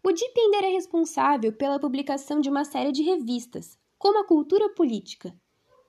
O 0.04 0.10
ainda 0.10 0.58
era 0.58 0.68
responsável 0.68 1.52
pela 1.54 1.80
publicação 1.80 2.40
de 2.40 2.50
uma 2.50 2.64
série 2.64 2.92
de 2.92 3.04
revistas, 3.04 3.78
como 3.98 4.20
a 4.20 4.26
Cultura 4.26 4.70
Política, 4.70 5.36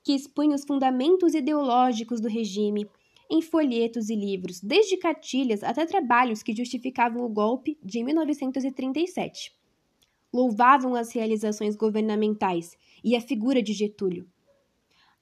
que 0.02 0.14
expunha 0.14 0.56
os 0.56 0.64
fundamentos 0.64 1.34
ideológicos 1.34 2.20
do 2.20 2.28
regime 2.28 2.88
em 3.30 3.40
folhetos 3.40 4.10
e 4.10 4.16
livros, 4.16 4.60
desde 4.60 4.96
cartilhas 4.96 5.62
até 5.62 5.86
trabalhos 5.86 6.42
que 6.42 6.54
justificavam 6.54 7.24
o 7.24 7.28
golpe 7.28 7.78
de 7.82 8.02
1937 8.02 9.58
louvavam 10.32 10.94
as 10.94 11.12
realizações 11.12 11.76
governamentais 11.76 12.76
e 13.02 13.16
a 13.16 13.20
figura 13.20 13.62
de 13.62 13.72
Getúlio. 13.72 14.28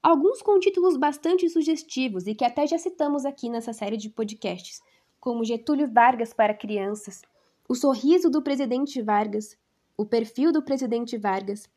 Alguns 0.03 0.43
com 0.43 0.59
títulos 0.59 0.97
bastante 0.97 1.49
sugestivos 1.49 2.27
e 2.27 2.35
que 2.35 2.45
até 2.45 2.67
já 2.67 2.79
citamos 2.79 3.25
aqui 3.25 3.49
nessa 3.49 3.73
série 3.73 3.97
de 3.97 4.11
podcasts, 4.11 4.81
como 5.19 5.45
Getúlio 5.45 5.91
Vargas 5.91 6.33
para 6.33 6.55
crianças, 6.55 7.23
O 7.69 7.75
sorriso 7.75 8.31
do 8.31 8.43
presidente 8.43 9.03
Vargas, 9.03 9.57
O 9.97 10.07
perfil 10.07 10.51
do 10.51 10.63
presidente 10.63 11.19
Vargas, 11.19 11.69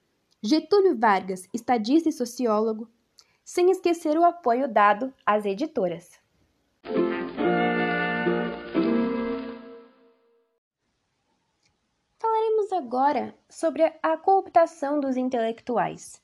Getúlio 0.42 0.98
Vargas, 0.98 1.48
estadista 1.54 2.08
e 2.08 2.14
sociólogo, 2.14 2.88
sem 3.44 3.70
esquecer 3.70 4.18
o 4.18 4.24
apoio 4.24 4.72
dado 4.72 5.14
às 5.26 5.46
editoras. 5.46 6.22
agora 12.82 13.36
sobre 13.50 13.84
a 14.02 14.18
cooptação 14.18 15.00
dos 15.00 15.16
intelectuais. 15.16 16.22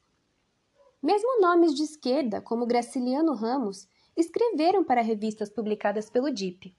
Mesmo 1.01 1.39
nomes 1.39 1.73
de 1.73 1.83
esquerda, 1.83 2.41
como 2.41 2.65
Graciliano 2.65 3.33
Ramos, 3.33 3.87
escreveram 4.15 4.83
para 4.83 5.01
revistas 5.01 5.49
publicadas 5.49 6.09
pelo 6.09 6.31
DIP. 6.31 6.75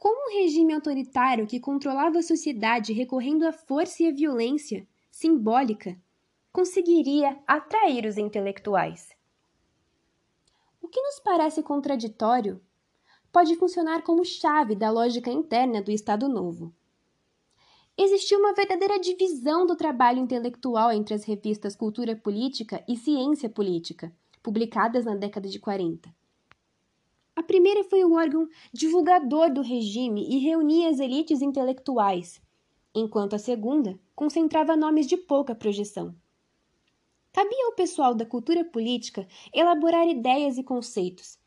Como 0.00 0.28
um 0.28 0.42
regime 0.42 0.72
autoritário 0.72 1.46
que 1.46 1.60
controlava 1.60 2.18
a 2.18 2.22
sociedade 2.22 2.92
recorrendo 2.92 3.46
à 3.46 3.52
força 3.52 4.02
e 4.02 4.08
à 4.08 4.10
violência 4.10 4.88
simbólica 5.08 5.96
conseguiria 6.50 7.38
atrair 7.46 8.06
os 8.06 8.18
intelectuais? 8.18 9.10
O 10.82 10.88
que 10.88 11.00
nos 11.00 11.20
parece 11.20 11.62
contraditório 11.62 12.60
pode 13.30 13.54
funcionar 13.56 14.02
como 14.02 14.24
chave 14.24 14.74
da 14.74 14.90
lógica 14.90 15.30
interna 15.30 15.80
do 15.80 15.92
Estado 15.92 16.28
Novo 16.28 16.74
existia 18.02 18.38
uma 18.38 18.54
verdadeira 18.54 18.98
divisão 18.98 19.66
do 19.66 19.76
trabalho 19.76 20.20
intelectual 20.20 20.90
entre 20.90 21.14
as 21.14 21.24
revistas 21.24 21.76
Cultura 21.76 22.16
Política 22.16 22.82
e 22.88 22.96
Ciência 22.96 23.48
Política, 23.48 24.10
publicadas 24.42 25.04
na 25.04 25.14
década 25.14 25.48
de 25.48 25.58
40. 25.58 26.08
A 27.40 27.42
primeira 27.42 27.82
foi 27.82 28.04
o 28.04 28.12
órgão 28.12 28.46
divulgador 28.70 29.50
do 29.50 29.62
regime 29.62 30.28
e 30.28 30.36
reunia 30.40 30.90
as 30.90 31.00
elites 31.00 31.40
intelectuais, 31.40 32.38
enquanto 32.94 33.34
a 33.34 33.38
segunda 33.38 33.98
concentrava 34.14 34.76
nomes 34.76 35.06
de 35.06 35.16
pouca 35.16 35.54
projeção. 35.54 36.14
Cabia 37.32 37.64
ao 37.64 37.72
pessoal 37.72 38.14
da 38.14 38.26
cultura 38.26 38.62
política 38.62 39.26
elaborar 39.54 40.06
ideias 40.06 40.58
e 40.58 40.62
conceitos, 40.62 41.38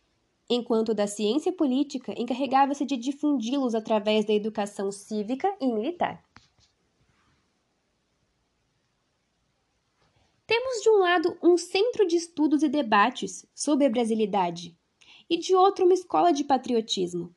enquanto 0.50 0.96
da 0.96 1.06
ciência 1.06 1.54
política 1.54 2.12
encarregava-se 2.20 2.86
de 2.86 2.98
difundi-los 2.98 3.76
através 3.76 4.26
da 4.26 4.34
educação 4.34 4.92
cívica 4.92 5.56
e 5.62 5.68
militar. 5.68 6.26
Temos 10.48 10.82
de 10.82 10.90
um 10.90 10.98
lado 10.98 11.38
um 11.44 11.56
centro 11.56 12.08
de 12.08 12.16
estudos 12.16 12.64
e 12.64 12.68
debates 12.68 13.46
sobre 13.54 13.86
a 13.86 13.90
brasilidade, 13.92 14.76
e 15.30 15.38
de 15.38 15.56
outro 15.56 15.86
uma 15.86 15.94
escola 15.94 16.32
de 16.32 16.44
patriotismo. 16.44 17.34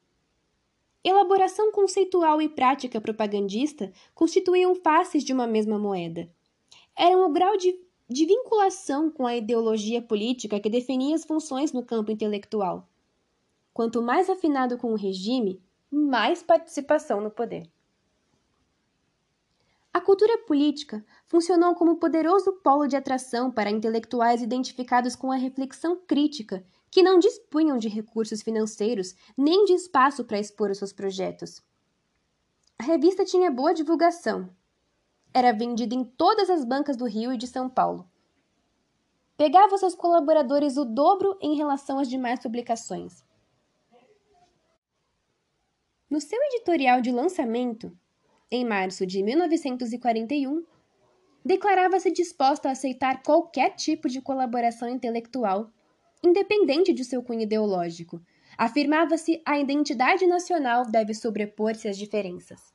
elaboração 1.04 1.70
conceitual 1.70 2.42
e 2.42 2.48
prática 2.48 3.00
propagandista 3.00 3.92
constituíam 4.14 4.74
faces 4.74 5.22
de 5.22 5.32
uma 5.32 5.46
mesma 5.46 5.78
moeda. 5.78 6.28
Eram 6.96 7.28
o 7.28 7.32
grau 7.32 7.56
de, 7.56 7.78
de 8.08 8.26
vinculação 8.26 9.10
com 9.10 9.26
a 9.26 9.36
ideologia 9.36 10.02
política 10.02 10.58
que 10.58 10.68
definia 10.68 11.14
as 11.14 11.24
funções 11.24 11.72
no 11.72 11.84
campo 11.84 12.10
intelectual. 12.10 12.88
Quanto 13.72 14.02
mais 14.02 14.28
afinado 14.28 14.78
com 14.78 14.92
o 14.92 14.96
regime, 14.96 15.60
mais 15.90 16.42
participação 16.42 17.20
no 17.20 17.30
poder. 17.30 17.70
A 19.96 20.00
cultura 20.00 20.36
política 20.38 21.02
funcionou 21.26 21.74
como 21.74 21.96
poderoso 21.96 22.52
polo 22.62 22.86
de 22.86 22.96
atração 22.96 23.50
para 23.50 23.70
intelectuais 23.70 24.42
identificados 24.42 25.16
com 25.16 25.32
a 25.32 25.36
reflexão 25.36 25.96
crítica 25.96 26.62
que 26.90 27.02
não 27.02 27.18
dispunham 27.18 27.78
de 27.78 27.88
recursos 27.88 28.42
financeiros 28.42 29.14
nem 29.36 29.64
de 29.64 29.72
espaço 29.72 30.24
para 30.24 30.38
expor 30.38 30.70
os 30.70 30.78
seus 30.78 30.92
projetos. 30.92 31.62
A 32.78 32.84
revista 32.84 33.24
tinha 33.24 33.50
boa 33.50 33.74
divulgação. 33.74 34.50
Era 35.32 35.52
vendida 35.52 35.94
em 35.94 36.04
todas 36.04 36.48
as 36.48 36.64
bancas 36.64 36.96
do 36.96 37.06
Rio 37.06 37.32
e 37.32 37.36
de 37.36 37.46
São 37.46 37.68
Paulo. 37.68 38.08
Pegava 39.36 39.76
seus 39.76 39.94
colaboradores 39.94 40.76
o 40.76 40.84
dobro 40.84 41.38
em 41.40 41.56
relação 41.56 41.98
às 41.98 42.08
demais 42.08 42.40
publicações. 42.40 43.22
No 46.08 46.20
seu 46.20 46.40
editorial 46.52 47.00
de 47.00 47.10
lançamento, 47.10 47.92
em 48.50 48.64
março 48.64 49.04
de 49.04 49.22
1941, 49.22 50.64
declarava-se 51.44 52.10
disposta 52.10 52.68
a 52.68 52.72
aceitar 52.72 53.22
qualquer 53.22 53.74
tipo 53.74 54.08
de 54.08 54.20
colaboração 54.20 54.88
intelectual 54.88 55.70
independente 56.24 56.92
de 56.92 57.04
seu 57.04 57.22
cunho 57.22 57.42
ideológico. 57.42 58.20
Afirmava-se 58.56 59.42
a 59.44 59.58
identidade 59.58 60.26
nacional 60.26 60.86
deve 60.86 61.12
sobrepor-se 61.14 61.88
às 61.88 61.98
diferenças. 61.98 62.74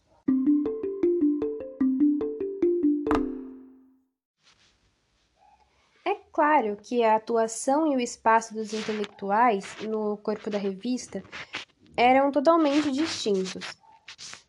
É 6.05 6.15
claro 6.31 6.77
que 6.81 7.03
a 7.03 7.15
atuação 7.15 7.91
e 7.91 7.95
o 7.95 7.99
espaço 7.99 8.53
dos 8.53 8.73
intelectuais 8.73 9.77
no 9.81 10.17
corpo 10.17 10.49
da 10.49 10.57
revista 10.57 11.23
eram 11.97 12.31
totalmente 12.31 12.91
distintos. 12.91 13.79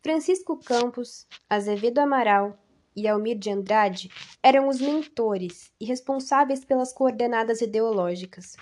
Francisco 0.01 0.57
Campos, 0.57 1.25
Azevedo 1.49 1.99
Amaral 1.99 2.59
e 2.95 3.07
Almir 3.07 3.37
de 3.37 3.49
Andrade 3.49 4.09
eram 4.41 4.67
os 4.67 4.79
mentores 4.79 5.71
e 5.79 5.85
responsáveis 5.85 6.63
pelas 6.63 6.93
coordenadas 6.93 7.61
ideológicas. 7.61 8.55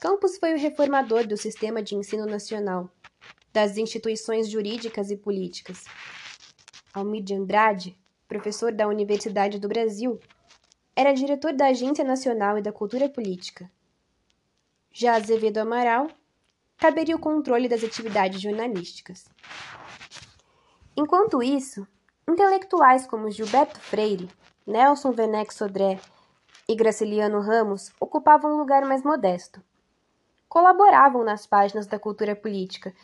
Campos 0.00 0.36
foi 0.38 0.54
o 0.54 0.58
reformador 0.58 1.26
do 1.26 1.36
sistema 1.36 1.82
de 1.82 1.94
ensino 1.94 2.26
nacional, 2.26 2.90
das 3.52 3.76
instituições 3.76 4.50
jurídicas 4.50 5.10
e 5.10 5.16
políticas. 5.16 5.84
Almir 6.92 7.22
de 7.22 7.34
Andrade, 7.34 7.98
professor 8.28 8.72
da 8.72 8.86
Universidade 8.86 9.58
do 9.58 9.68
Brasil, 9.68 10.18
era 10.96 11.12
diretor 11.12 11.52
da 11.52 11.66
Agência 11.66 12.04
Nacional 12.04 12.58
e 12.58 12.62
da 12.62 12.72
Cultura 12.72 13.08
Política. 13.08 13.70
Já 14.92 15.16
Azevedo 15.16 15.58
Amaral 15.58 16.08
caberia 16.76 17.16
o 17.16 17.20
controle 17.20 17.68
das 17.68 17.82
atividades 17.82 18.40
jornalísticas. 18.40 19.24
Enquanto 20.96 21.42
isso, 21.42 21.86
intelectuais 22.28 23.06
como 23.06 23.30
Gilberto 23.30 23.80
Freire, 23.80 24.28
Nelson 24.66 25.14
Werneck 25.16 25.52
Sodré 25.52 26.00
e 26.68 26.74
Graciliano 26.74 27.40
Ramos 27.40 27.92
ocupavam 28.00 28.54
um 28.54 28.56
lugar 28.56 28.84
mais 28.84 29.02
modesto 29.02 29.62
colaboravam 30.54 31.24
nas 31.24 31.48
páginas 31.48 31.84
da 31.84 31.98
cultura 31.98 32.36
política, 32.36 32.94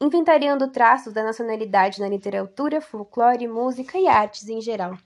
inventariando 0.00 0.68
traços 0.68 1.12
da 1.12 1.24
nacionalidade 1.24 1.98
na 1.98 2.08
literatura, 2.08 2.80
folclore, 2.80 3.48
música 3.48 3.98
e 3.98 4.06
artes 4.06 4.48
em 4.48 4.60
geral. 4.60 4.96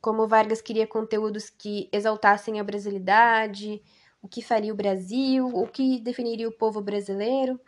Como 0.00 0.26
Vargas 0.26 0.62
queria 0.62 0.86
conteúdos 0.86 1.50
que 1.50 1.86
exaltassem 1.92 2.58
a 2.58 2.64
brasilidade, 2.64 3.82
o 4.22 4.26
que 4.26 4.40
faria 4.40 4.72
o 4.72 4.76
Brasil, 4.76 5.46
o 5.46 5.66
que 5.66 6.00
definiria 6.00 6.48
o 6.48 6.52
povo 6.52 6.80
brasileiro, 6.80 7.60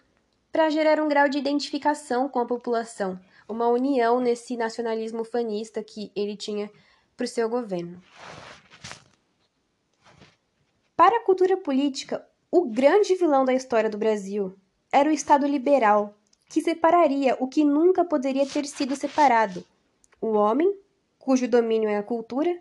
para 0.50 0.70
gerar 0.70 0.98
um 0.98 1.06
grau 1.06 1.28
de 1.28 1.36
identificação 1.36 2.30
com 2.30 2.38
a 2.38 2.46
população, 2.46 3.20
uma 3.48 3.68
união 3.68 4.20
nesse 4.20 4.56
nacionalismo 4.56 5.24
fanista 5.24 5.82
que 5.82 6.12
ele 6.14 6.36
tinha 6.36 6.70
para 7.16 7.24
o 7.24 7.28
seu 7.28 7.48
governo. 7.48 8.00
Para 10.94 11.16
a 11.16 11.24
cultura 11.24 11.56
política, 11.56 12.26
o 12.50 12.66
grande 12.66 13.14
vilão 13.14 13.44
da 13.44 13.54
história 13.54 13.88
do 13.88 13.96
Brasil 13.98 14.54
era 14.92 15.08
o 15.08 15.12
Estado 15.12 15.46
liberal, 15.46 16.14
que 16.48 16.60
separaria 16.60 17.36
o 17.38 17.46
que 17.46 17.64
nunca 17.64 18.04
poderia 18.04 18.46
ter 18.46 18.66
sido 18.66 18.96
separado: 18.96 19.64
o 20.20 20.32
homem, 20.32 20.78
cujo 21.18 21.46
domínio 21.46 21.88
é 21.88 21.96
a 21.96 22.02
cultura, 22.02 22.58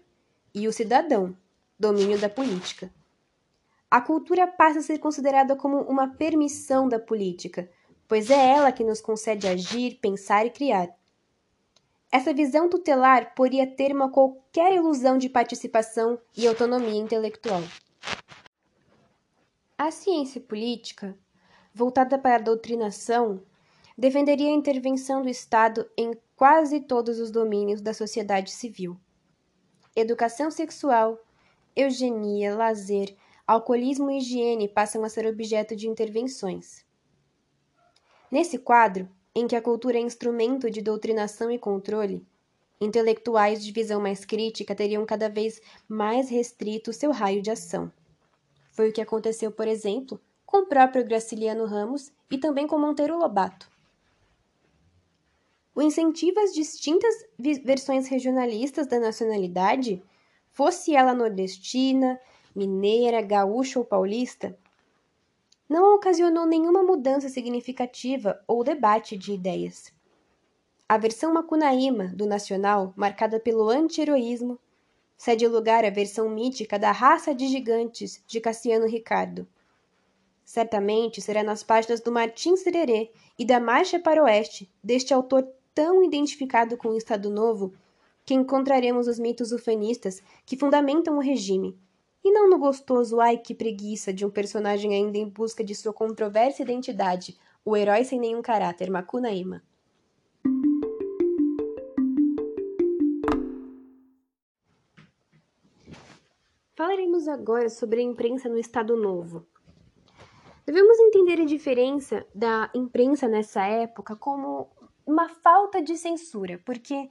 e 0.53 0.67
o 0.67 0.73
cidadão, 0.73 1.35
domínio 1.79 2.19
da 2.19 2.29
política. 2.29 2.91
A 3.89 4.01
cultura 4.01 4.45
passa 4.45 4.79
a 4.79 4.81
ser 4.81 4.99
considerada 4.99 5.55
como 5.55 5.77
uma 5.83 6.09
permissão 6.09 6.89
da 6.89 6.99
política, 6.99 7.69
pois 8.07 8.29
é 8.29 8.53
ela 8.53 8.71
que 8.71 8.83
nos 8.83 9.01
concede 9.01 9.47
agir, 9.47 9.99
pensar 10.01 10.45
e 10.45 10.49
criar. 10.49 10.89
Essa 12.11 12.33
visão 12.33 12.69
tutelar 12.69 13.35
poderia 13.35 13.67
ter 13.67 13.91
uma 13.91 14.09
qualquer 14.09 14.73
ilusão 14.73 15.17
de 15.17 15.27
participação 15.27 16.17
e 16.35 16.47
autonomia 16.47 16.99
intelectual. 16.99 17.61
A 19.77 19.91
ciência 19.91 20.39
política, 20.39 21.17
voltada 21.73 22.17
para 22.17 22.37
a 22.37 22.39
doutrinação, 22.39 23.43
defenderia 23.97 24.47
a 24.47 24.55
intervenção 24.55 25.21
do 25.21 25.29
Estado 25.29 25.87
em 25.97 26.17
quase 26.35 26.79
todos 26.79 27.19
os 27.19 27.29
domínios 27.29 27.81
da 27.81 27.93
sociedade 27.93 28.51
civil. 28.51 28.97
Educação 29.95 30.49
sexual, 30.49 31.19
eugenia, 31.75 32.55
lazer, 32.55 33.15
alcoolismo 33.45 34.09
e 34.09 34.19
higiene 34.19 34.67
passam 34.67 35.03
a 35.03 35.09
ser 35.09 35.25
objeto 35.27 35.75
de 35.75 35.87
intervenções. 35.87 36.86
Nesse 38.31 38.57
quadro, 38.57 39.07
em 39.33 39.47
que 39.47 39.55
a 39.55 39.61
cultura 39.61 39.97
é 39.97 40.01
instrumento 40.01 40.69
de 40.69 40.81
doutrinação 40.81 41.49
e 41.49 41.57
controle, 41.57 42.25
intelectuais 42.79 43.63
de 43.63 43.71
visão 43.71 44.01
mais 44.01 44.25
crítica 44.25 44.75
teriam 44.75 45.05
cada 45.05 45.29
vez 45.29 45.61
mais 45.87 46.29
restrito 46.29 46.91
seu 46.91 47.11
raio 47.11 47.41
de 47.41 47.51
ação. 47.51 47.91
Foi 48.71 48.89
o 48.89 48.93
que 48.93 49.01
aconteceu, 49.01 49.51
por 49.51 49.67
exemplo, 49.67 50.19
com 50.45 50.59
o 50.59 50.65
próprio 50.65 51.05
Graciliano 51.05 51.65
Ramos 51.65 52.11
e 52.29 52.37
também 52.37 52.67
com 52.67 52.77
Monteiro 52.77 53.17
Lobato. 53.17 53.69
O 55.73 55.81
incentivo 55.81 56.39
às 56.39 56.53
distintas 56.53 57.13
versões 57.37 58.07
regionalistas 58.07 58.87
da 58.87 58.99
nacionalidade, 58.99 60.01
fosse 60.51 60.95
ela 60.95 61.13
nordestina, 61.13 62.19
mineira, 62.55 63.21
gaúcha 63.21 63.77
ou 63.77 63.85
paulista, 63.85 64.57
não 65.67 65.95
ocasionou 65.95 66.45
nenhuma 66.45 66.81
mudança 66.81 67.29
significativa 67.29 68.41
ou 68.47 68.63
debate 68.63 69.17
de 69.17 69.33
ideias. 69.33 69.91
A 70.87 70.97
versão 70.97 71.33
macunaíma 71.33 72.07
do 72.15 72.25
nacional, 72.25 72.93
marcada 72.95 73.39
pelo 73.39 73.69
anti-heroísmo, 73.69 74.57
cede 75.17 75.45
lugar 75.47 75.83
à 75.83 75.89
versão 75.89 76.29
mítica 76.29 76.79
da 76.79 76.91
raça 76.91 77.35
de 77.35 77.47
gigantes 77.47 78.23
de 78.25 78.39
Cassiano 78.39 78.87
Ricardo. 78.87 79.45
Certamente 80.45 81.21
será 81.21 81.43
nas 81.43 81.61
páginas 81.61 81.99
do 81.99 82.11
Martins 82.11 82.61
Sererê 82.61 83.11
e 83.37 83.43
da 83.43 83.59
Marcha 83.59 83.99
para 83.99 84.21
o 84.21 84.25
Oeste, 84.25 84.71
deste 84.81 85.13
autor 85.13 85.45
tão 85.75 86.01
identificado 86.01 86.77
com 86.77 86.89
o 86.89 86.97
Estado 86.97 87.29
Novo, 87.29 87.73
que 88.23 88.33
encontraremos 88.33 89.07
os 89.07 89.19
mitos 89.19 89.51
ufanistas 89.51 90.21
que 90.45 90.55
fundamentam 90.55 91.17
o 91.17 91.21
regime, 91.21 91.77
e 92.27 92.31
não 92.31 92.49
no 92.49 92.59
gostoso 92.59 93.21
ai 93.21 93.37
que 93.37 93.55
preguiça 93.55 94.11
de 94.11 94.25
um 94.25 94.29
personagem 94.29 94.93
ainda 94.93 95.17
em 95.17 95.29
busca 95.29 95.63
de 95.63 95.73
sua 95.73 95.93
controversa 95.93 96.61
identidade, 96.61 97.37
o 97.63 97.75
herói 97.75 98.03
sem 98.03 98.19
nenhum 98.19 98.41
caráter, 98.41 98.89
Macunaíma. 98.89 99.63
Falaremos 106.75 107.29
agora 107.29 107.69
sobre 107.69 108.01
a 108.01 108.03
imprensa 108.03 108.49
no 108.49 108.57
Estado 108.57 108.97
Novo. 108.97 109.47
Devemos 110.65 110.99
entender 110.99 111.41
a 111.41 111.45
diferença 111.45 112.27
da 112.35 112.69
imprensa 112.75 113.25
nessa 113.27 113.65
época 113.65 114.17
como 114.17 114.69
uma 115.05 115.29
falta 115.29 115.81
de 115.81 115.95
censura, 115.95 116.61
porque 116.65 117.09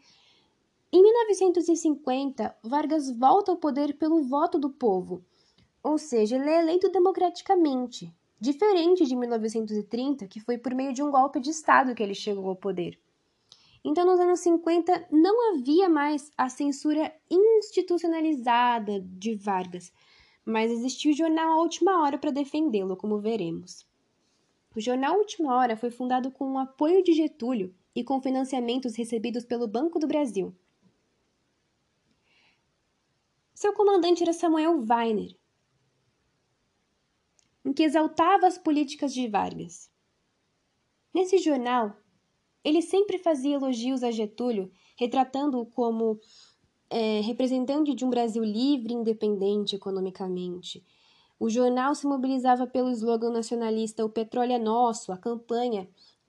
em 0.92 1.02
1950 1.02 2.56
Vargas 2.62 3.10
volta 3.10 3.50
ao 3.50 3.56
poder 3.56 3.98
pelo 3.98 4.22
voto 4.22 4.58
do 4.58 4.70
povo, 4.70 5.24
ou 5.82 5.98
seja, 5.98 6.36
ele 6.36 6.50
é 6.50 6.60
eleito 6.60 6.88
democraticamente, 6.90 8.12
diferente 8.40 9.04
de 9.04 9.14
1930, 9.16 10.26
que 10.26 10.40
foi 10.40 10.58
por 10.58 10.74
meio 10.74 10.92
de 10.92 11.02
um 11.02 11.10
golpe 11.10 11.40
de 11.40 11.50
Estado 11.50 11.94
que 11.94 12.02
ele 12.02 12.14
chegou 12.14 12.48
ao 12.48 12.56
poder. 12.56 12.98
Então, 13.84 14.04
nos 14.04 14.18
anos 14.18 14.40
50, 14.40 15.08
não 15.12 15.54
havia 15.54 15.88
mais 15.88 16.30
a 16.36 16.48
censura 16.48 17.14
institucionalizada 17.30 19.00
de 19.00 19.36
Vargas, 19.36 19.92
mas 20.44 20.72
existia 20.72 21.12
o 21.12 21.16
jornal 21.16 21.52
A 21.52 21.62
Última 21.62 22.02
Hora 22.02 22.18
para 22.18 22.32
defendê-lo, 22.32 22.96
como 22.96 23.20
veremos. 23.20 23.86
O 24.74 24.80
jornal 24.80 25.18
Última 25.18 25.54
Hora 25.56 25.76
foi 25.76 25.90
fundado 25.90 26.30
com 26.30 26.52
o 26.52 26.58
apoio 26.58 27.02
de 27.02 27.12
Getúlio 27.12 27.74
e 27.94 28.04
com 28.04 28.20
financiamentos 28.20 28.94
recebidos 28.96 29.44
pelo 29.44 29.66
Banco 29.66 29.98
do 29.98 30.06
Brasil. 30.06 30.54
Seu 33.56 33.72
comandante 33.72 34.22
era 34.22 34.34
Samuel 34.34 34.84
Weiner, 34.86 35.34
em 37.64 37.72
que 37.72 37.84
exaltava 37.84 38.46
as 38.46 38.58
políticas 38.58 39.14
de 39.14 39.26
Vargas. 39.26 39.90
Nesse 41.12 41.38
jornal, 41.38 41.96
ele 42.62 42.82
sempre 42.82 43.16
fazia 43.16 43.54
elogios 43.54 44.02
a 44.02 44.10
Getúlio, 44.10 44.70
retratando-o 44.94 45.64
como 45.64 46.20
é, 46.90 47.20
representante 47.20 47.94
de 47.94 48.04
um 48.04 48.10
Brasil 48.10 48.44
livre 48.44 48.92
e 48.92 48.96
independente 48.96 49.74
economicamente. 49.74 50.84
O 51.40 51.48
jornal 51.48 51.94
se 51.94 52.06
mobilizava 52.06 52.66
pelo 52.66 52.90
slogan 52.90 53.30
nacionalista 53.30 54.04
O 54.04 54.10
Petróleo 54.10 54.52
é 54.52 54.58
Nosso, 54.58 55.12
a 55.12 55.16
campanha 55.16 55.88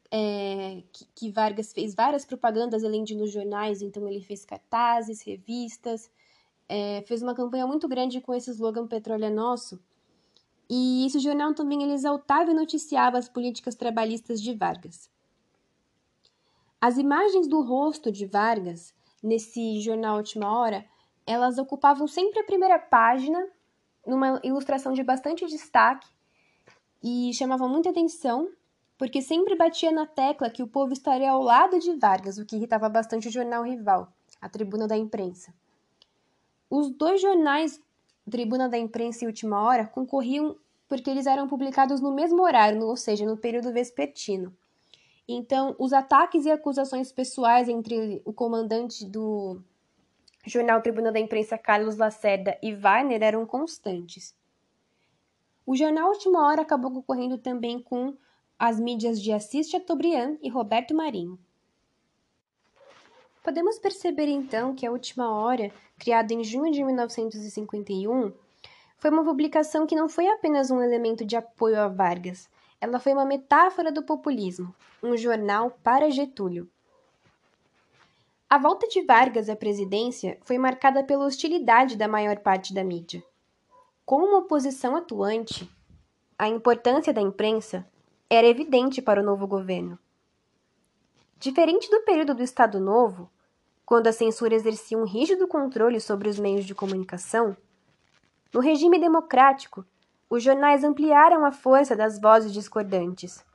é, 0.09 0.81
que, 0.93 1.05
que, 1.13 1.29
Vargas 1.29 1.73
fez 1.73 1.93
várias 1.93 2.23
propagandas 2.23 2.85
além 2.85 3.03
de 3.03 3.15
nos 3.15 3.33
jornais, 3.33 3.81
então 3.81 4.07
ele 4.07 4.21
fez 4.21 4.45
cartazes, 4.45 5.21
revistas, 5.21 6.09
é, 6.69 7.03
fez 7.07 7.21
uma 7.21 7.33
campanha 7.33 7.65
muito 7.65 7.87
grande 7.87 8.19
com 8.21 8.33
esse 8.33 8.51
slogan 8.51 8.87
Petróleo 8.87 9.25
é 9.25 9.29
Nosso. 9.29 9.79
E 10.69 11.05
esse 11.05 11.19
jornal 11.19 11.53
também 11.53 11.81
ele 11.81 11.93
exaltava 11.93 12.51
e 12.51 12.53
noticiava 12.53 13.17
as 13.17 13.29
políticas 13.29 13.75
trabalhistas 13.75 14.41
de 14.41 14.53
Vargas. 14.53 15.09
As 16.79 16.97
imagens 16.97 17.47
do 17.47 17.61
rosto 17.61 18.11
de 18.11 18.25
Vargas 18.25 18.93
nesse 19.23 19.79
jornal 19.81 20.17
Última 20.17 20.51
Hora, 20.51 20.85
elas 21.25 21.57
ocupavam 21.57 22.07
sempre 22.07 22.39
a 22.39 22.43
primeira 22.43 22.77
página, 22.77 23.47
numa 24.05 24.39
ilustração 24.43 24.93
de 24.93 25.03
bastante 25.03 25.45
destaque 25.45 26.07
e 27.03 27.33
chamavam 27.33 27.67
muita 27.67 27.89
atenção, 27.89 28.49
porque 28.97 29.21
sempre 29.21 29.55
batia 29.55 29.91
na 29.91 30.05
tecla 30.05 30.49
que 30.49 30.63
o 30.63 30.67
povo 30.67 30.93
estaria 30.93 31.31
ao 31.31 31.41
lado 31.41 31.79
de 31.79 31.93
Vargas, 31.93 32.37
o 32.37 32.45
que 32.45 32.55
irritava 32.55 32.89
bastante 32.89 33.27
o 33.27 33.31
jornal 33.31 33.63
rival, 33.63 34.13
a 34.41 34.47
Tribuna 34.49 34.87
da 34.87 34.97
Imprensa. 34.97 35.53
Os 36.69 36.89
dois 36.89 37.21
jornais, 37.21 37.81
Tribuna 38.29 38.67
da 38.67 38.77
Imprensa 38.77 39.23
e 39.23 39.27
Última 39.27 39.61
Hora, 39.61 39.87
concorriam 39.87 40.55
porque 40.87 41.09
eles 41.09 41.25
eram 41.25 41.47
publicados 41.47 42.01
no 42.01 42.13
mesmo 42.13 42.41
horário, 42.43 42.81
ou 42.85 42.95
seja, 42.95 43.25
no 43.25 43.37
período 43.37 43.73
vespertino. 43.73 44.55
Então, 45.27 45.75
os 45.77 45.91
ataques 45.91 46.45
e 46.45 46.51
acusações 46.51 47.11
pessoais 47.11 47.67
entre 47.67 48.21
o 48.23 48.31
comandante 48.31 49.05
do 49.05 49.61
jornal 50.45 50.81
Tribuna 50.81 51.11
da 51.11 51.19
Imprensa, 51.19 51.57
Carlos 51.57 51.97
Lacerda, 51.97 52.57
e 52.63 52.73
Wagner 52.73 53.21
eram 53.21 53.45
constantes. 53.45 54.33
O 55.65 55.75
jornal 55.75 56.09
Última 56.09 56.47
Hora 56.47 56.61
acabou 56.61 56.91
concorrendo 56.91 57.37
também 57.37 57.81
com 57.81 58.15
as 58.57 58.79
mídias 58.79 59.21
de 59.21 59.33
Assis 59.33 59.69
Chateaubriand 59.69 60.37
e 60.41 60.49
Roberto 60.49 60.95
Marinho. 60.95 61.37
Podemos 63.47 63.79
perceber 63.79 64.27
então 64.27 64.75
que 64.75 64.85
a 64.85 64.91
Última 64.91 65.31
Hora, 65.31 65.71
criada 65.97 66.33
em 66.33 66.43
junho 66.43 66.69
de 66.69 66.83
1951, 66.83 68.33
foi 68.97 69.09
uma 69.09 69.23
publicação 69.23 69.87
que 69.87 69.95
não 69.95 70.09
foi 70.09 70.27
apenas 70.27 70.69
um 70.69 70.81
elemento 70.81 71.23
de 71.23 71.37
apoio 71.37 71.79
a 71.79 71.87
Vargas, 71.87 72.49
ela 72.81 72.99
foi 72.99 73.13
uma 73.13 73.23
metáfora 73.23 73.89
do 73.89 74.03
populismo, 74.03 74.75
um 75.01 75.15
jornal 75.15 75.71
para 75.81 76.09
Getúlio. 76.09 76.69
A 78.49 78.57
volta 78.57 78.85
de 78.89 79.01
Vargas 79.03 79.47
à 79.47 79.55
presidência 79.55 80.37
foi 80.41 80.57
marcada 80.57 81.01
pela 81.01 81.25
hostilidade 81.25 81.95
da 81.95 82.05
maior 82.05 82.39
parte 82.39 82.73
da 82.73 82.83
mídia. 82.83 83.23
Com 84.05 84.17
uma 84.17 84.39
oposição 84.39 84.93
atuante, 84.93 85.71
a 86.37 86.49
importância 86.49 87.13
da 87.13 87.21
imprensa 87.21 87.87
era 88.29 88.45
evidente 88.45 89.01
para 89.01 89.21
o 89.21 89.25
novo 89.25 89.47
governo. 89.47 89.97
Diferente 91.39 91.89
do 91.89 92.01
período 92.01 92.35
do 92.35 92.43
Estado 92.43 92.77
Novo, 92.77 93.29
quando 93.87 94.07
a 94.07 94.11
censura 94.11 94.53
exercia 94.53 94.97
um 94.97 95.05
rígido 95.05 95.47
controle 95.47 96.01
sobre 96.01 96.27
os 96.27 96.37
meios 96.37 96.65
de 96.65 96.75
comunicação, 96.75 97.55
no 98.53 98.59
regime 98.59 98.99
democrático, 98.99 99.85
os 100.29 100.43
jornais 100.43 100.83
ampliaram 100.83 101.45
a 101.45 101.53
força 101.53 101.95
das 101.95 102.19
vozes 102.19 102.51
discordantes. 102.51 103.45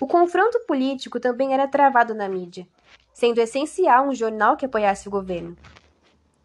O 0.00 0.08
confronto 0.08 0.58
político 0.66 1.20
também 1.20 1.54
era 1.54 1.68
travado 1.68 2.16
na 2.16 2.28
mídia, 2.28 2.66
sendo 3.12 3.38
essencial 3.38 4.08
um 4.08 4.12
jornal 4.12 4.56
que 4.56 4.66
apoiasse 4.66 5.06
o 5.06 5.10
governo. 5.12 5.56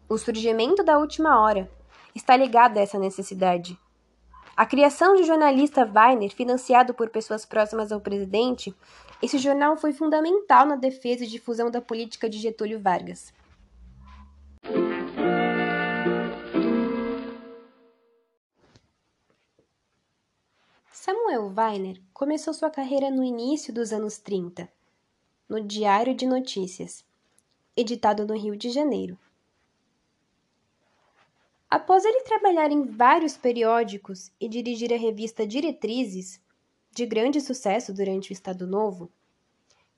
O 0.08 0.16
surgimento 0.16 0.84
da 0.84 0.96
última 0.96 1.40
hora 1.40 1.68
está 2.14 2.36
ligado 2.36 2.78
a 2.78 2.80
essa 2.80 2.96
necessidade. 2.96 3.76
A 4.56 4.64
criação 4.64 5.16
do 5.16 5.24
jornalista 5.24 5.84
Weiner, 5.84 6.32
financiado 6.32 6.94
por 6.94 7.10
pessoas 7.10 7.44
próximas 7.44 7.90
ao 7.90 8.00
presidente, 8.00 8.72
esse 9.20 9.36
jornal 9.36 9.76
foi 9.76 9.92
fundamental 9.92 10.64
na 10.64 10.76
defesa 10.76 11.24
e 11.24 11.26
difusão 11.26 11.72
da 11.72 11.80
política 11.80 12.30
de 12.30 12.38
Getúlio 12.38 12.78
Vargas. 12.80 13.32
Samuel 20.92 21.52
Weiner 21.56 22.00
começou 22.12 22.54
sua 22.54 22.70
carreira 22.70 23.10
no 23.10 23.24
início 23.24 23.74
dos 23.74 23.92
anos 23.92 24.18
30, 24.18 24.68
no 25.48 25.60
Diário 25.60 26.14
de 26.14 26.26
Notícias, 26.26 27.04
editado 27.76 28.24
no 28.24 28.38
Rio 28.38 28.56
de 28.56 28.70
Janeiro. 28.70 29.18
Após 31.74 32.04
ele 32.04 32.20
trabalhar 32.20 32.70
em 32.70 32.84
vários 32.84 33.36
periódicos 33.36 34.30
e 34.40 34.48
dirigir 34.48 34.92
a 34.92 34.96
revista 34.96 35.44
Diretrizes, 35.44 36.40
de 36.92 37.04
grande 37.04 37.40
sucesso 37.40 37.92
durante 37.92 38.30
o 38.30 38.32
Estado 38.32 38.64
Novo, 38.64 39.10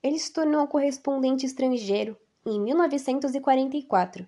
ele 0.01 0.17
se 0.17 0.33
tornou 0.33 0.67
correspondente 0.67 1.45
estrangeiro 1.45 2.17
em 2.43 2.59
1944, 2.59 4.25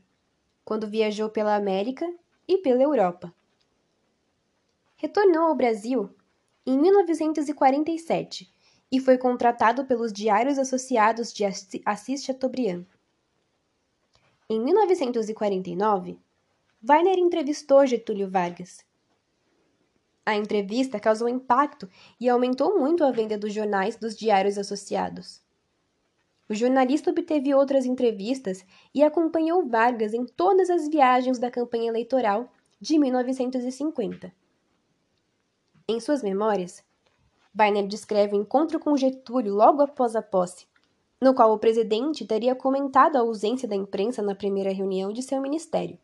quando 0.63 0.88
viajou 0.88 1.27
pela 1.27 1.55
América 1.55 2.07
e 2.47 2.59
pela 2.59 2.83
Europa. 2.83 3.33
Retornou 4.95 5.45
ao 5.45 5.55
Brasil 5.55 6.07
em 6.67 6.77
1947 6.77 8.47
e 8.91 8.99
foi 8.99 9.17
contratado 9.17 9.85
pelos 9.85 10.13
Diários 10.13 10.59
Associados 10.59 11.33
de 11.33 11.43
Assis 11.83 12.23
Chateaubriand. 12.23 12.85
Em 14.47 14.63
1949, 14.63 16.19
Weiner 16.82 17.20
entrevistou 17.20 17.86
Getúlio 17.86 18.30
Vargas. 18.30 18.86
A 20.26 20.38
entrevista 20.38 20.98
causou 20.98 21.28
impacto 21.28 21.89
e 22.18 22.30
aumentou 22.30 22.80
muito 22.80 23.04
a 23.04 23.12
venda 23.12 23.38
dos 23.38 23.54
jornais 23.54 23.98
dos 23.98 24.15
Diários 24.15 24.58
Associados. 24.58 25.42
O 26.48 26.56
jornalista 26.56 27.12
obteve 27.12 27.54
outras 27.54 27.86
entrevistas 27.86 28.65
e 28.96 29.04
acompanhou 29.04 29.68
Vargas 29.68 30.13
em 30.13 30.26
todas 30.26 30.70
as 30.70 30.88
viagens 30.88 31.38
da 31.38 31.52
campanha 31.52 31.89
eleitoral 31.89 32.50
de 32.80 32.98
1950. 32.98 34.32
Em 35.86 36.00
suas 36.00 36.24
memórias, 36.24 36.82
Weiner 37.60 37.88
descreve 37.88 38.38
o 38.38 38.42
encontro 38.42 38.80
com 38.80 38.96
Getúlio 38.96 39.54
logo 39.54 39.82
após 39.82 40.15
a 40.15 40.22
posse, 40.22 40.65
no 41.22 41.34
qual 41.34 41.52
o 41.52 41.60
presidente 41.60 42.26
teria 42.26 42.56
comentado 42.56 43.18
a 43.18 43.20
ausência 43.20 43.68
da 43.68 43.76
imprensa 43.76 44.22
na 44.22 44.34
primeira 44.34 44.72
reunião 44.72 45.12
de 45.12 45.22
seu 45.22 45.42
ministério. 45.42 46.00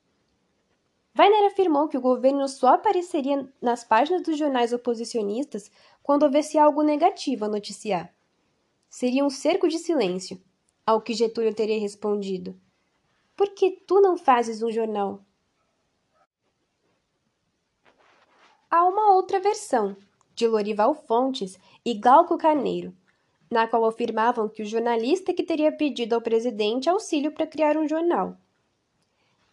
Weiner 1.18 1.46
afirmou 1.48 1.88
que 1.88 1.98
o 1.98 2.02
governo 2.02 2.46
só 2.50 2.74
apareceria 2.74 3.48
nas 3.62 3.86
páginas 3.86 4.22
dos 4.22 4.38
jornais 4.38 4.74
oposicionistas 4.74 5.72
quando 6.04 6.24
houvesse 6.24 6.58
algo 6.58 6.84
negativo 6.84 7.46
a 7.46 7.48
noticiar. 7.48 8.14
Seria 8.90 9.24
um 9.24 9.30
cerco 9.30 9.70
de 9.70 9.80
silêncio, 9.80 10.42
ao 10.86 11.02
que 11.02 11.14
Getúlio 11.14 11.54
teria 11.54 11.80
respondido: 11.80 12.60
Por 13.36 13.50
que 13.52 13.72
tu 13.72 14.02
não 14.02 14.18
fazes 14.18 14.62
um 14.62 14.70
jornal? 14.70 15.22
Há 18.70 18.86
uma 18.86 19.14
outra 19.16 19.40
versão, 19.40 19.96
de 20.34 20.46
Lorival 20.46 20.94
Fontes 20.94 21.58
e 21.86 21.94
Glauco 21.94 22.38
Carneiro, 22.38 22.94
na 23.50 23.68
qual 23.68 23.86
afirmavam 23.86 24.50
que 24.50 24.64
o 24.64 24.66
jornalista 24.66 25.34
que 25.34 25.44
teria 25.44 25.72
pedido 25.72 26.14
ao 26.14 26.22
presidente 26.22 26.90
auxílio 26.90 27.32
para 27.32 27.48
criar 27.48 27.78
um 27.78 27.88
jornal. 27.88 28.38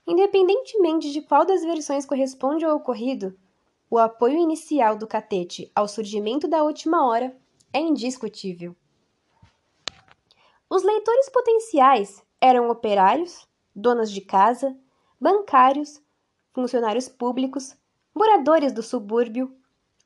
Independentemente 0.06 1.12
de 1.12 1.22
qual 1.22 1.44
das 1.44 1.62
versões 1.62 2.04
corresponde 2.04 2.64
ao 2.64 2.76
ocorrido, 2.76 3.38
o 3.88 3.98
apoio 3.98 4.38
inicial 4.38 4.96
do 4.96 5.06
Catete 5.06 5.70
ao 5.74 5.86
surgimento 5.86 6.48
da 6.48 6.62
última 6.64 7.06
hora 7.06 7.36
é 7.72 7.78
indiscutível. 7.78 8.74
Os 10.68 10.82
leitores 10.82 11.28
potenciais 11.28 12.22
eram 12.40 12.70
operários, 12.70 13.46
donas 13.74 14.10
de 14.10 14.20
casa, 14.20 14.76
bancários, 15.20 16.02
funcionários 16.52 17.08
públicos, 17.08 17.76
moradores 18.14 18.72
do 18.72 18.82
subúrbio, 18.82 19.54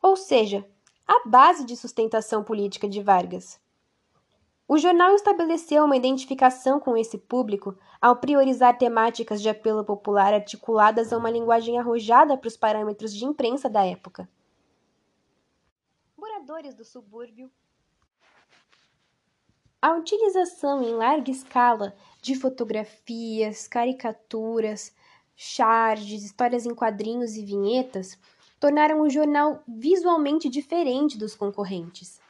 ou 0.02 0.16
seja, 0.16 0.68
a 1.06 1.28
base 1.28 1.64
de 1.64 1.76
sustentação 1.76 2.44
política 2.44 2.88
de 2.88 3.00
Vargas. 3.00 3.60
O 4.68 4.78
jornal 4.78 5.14
estabeleceu 5.14 5.84
uma 5.84 5.96
identificação 5.96 6.80
com 6.80 6.96
esse 6.96 7.16
público 7.16 7.78
ao 8.00 8.16
priorizar 8.16 8.76
temáticas 8.76 9.40
de 9.40 9.48
apelo 9.48 9.84
popular 9.84 10.34
articuladas 10.34 11.12
a 11.12 11.18
uma 11.18 11.30
linguagem 11.30 11.78
arrojada 11.78 12.36
para 12.36 12.48
os 12.48 12.56
parâmetros 12.56 13.14
de 13.14 13.24
imprensa 13.24 13.68
da 13.68 13.84
época. 13.84 14.28
moradores 16.16 16.74
do 16.74 16.84
subúrbio. 16.84 17.50
A 19.80 19.92
utilização 19.92 20.82
em 20.82 20.94
larga 20.94 21.30
escala 21.30 21.94
de 22.20 22.34
fotografias, 22.34 23.68
caricaturas, 23.68 24.92
charges, 25.36 26.24
histórias 26.24 26.66
em 26.66 26.74
quadrinhos 26.74 27.36
e 27.36 27.44
vinhetas 27.44 28.18
tornaram 28.58 29.00
o 29.00 29.10
jornal 29.10 29.62
visualmente 29.68 30.48
diferente 30.48 31.18
dos 31.18 31.36
concorrentes. 31.36 32.20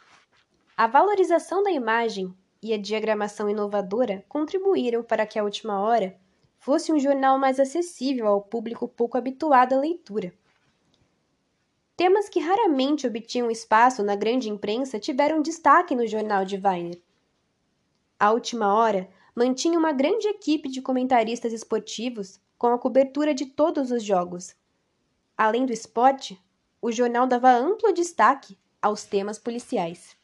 A 0.78 0.86
valorização 0.86 1.62
da 1.62 1.70
imagem 1.70 2.36
e 2.62 2.74
a 2.74 2.76
diagramação 2.76 3.48
inovadora 3.48 4.22
contribuíram 4.28 5.02
para 5.02 5.26
que 5.26 5.38
a 5.38 5.42
última 5.42 5.80
hora 5.80 6.20
fosse 6.58 6.92
um 6.92 6.98
jornal 6.98 7.38
mais 7.38 7.58
acessível 7.58 8.26
ao 8.26 8.42
público 8.42 8.86
pouco 8.86 9.16
habituado 9.16 9.72
à 9.72 9.78
leitura. 9.78 10.34
Temas 11.96 12.28
que 12.28 12.40
raramente 12.40 13.06
obtinham 13.06 13.50
espaço 13.50 14.02
na 14.02 14.14
grande 14.14 14.50
imprensa 14.50 15.00
tiveram 15.00 15.40
destaque 15.40 15.96
no 15.96 16.06
jornal 16.06 16.44
de 16.44 16.60
Weiner. 16.62 17.00
A 18.20 18.32
última 18.32 18.74
hora 18.74 19.08
mantinha 19.34 19.78
uma 19.78 19.92
grande 19.92 20.28
equipe 20.28 20.68
de 20.68 20.82
comentaristas 20.82 21.54
esportivos 21.54 22.38
com 22.58 22.66
a 22.66 22.78
cobertura 22.78 23.32
de 23.32 23.46
todos 23.46 23.90
os 23.90 24.02
jogos. 24.02 24.54
Além 25.38 25.64
do 25.64 25.72
esporte, 25.72 26.38
o 26.82 26.92
jornal 26.92 27.26
dava 27.26 27.50
amplo 27.50 27.94
destaque 27.94 28.58
aos 28.82 29.04
temas 29.04 29.38
policiais. 29.38 30.14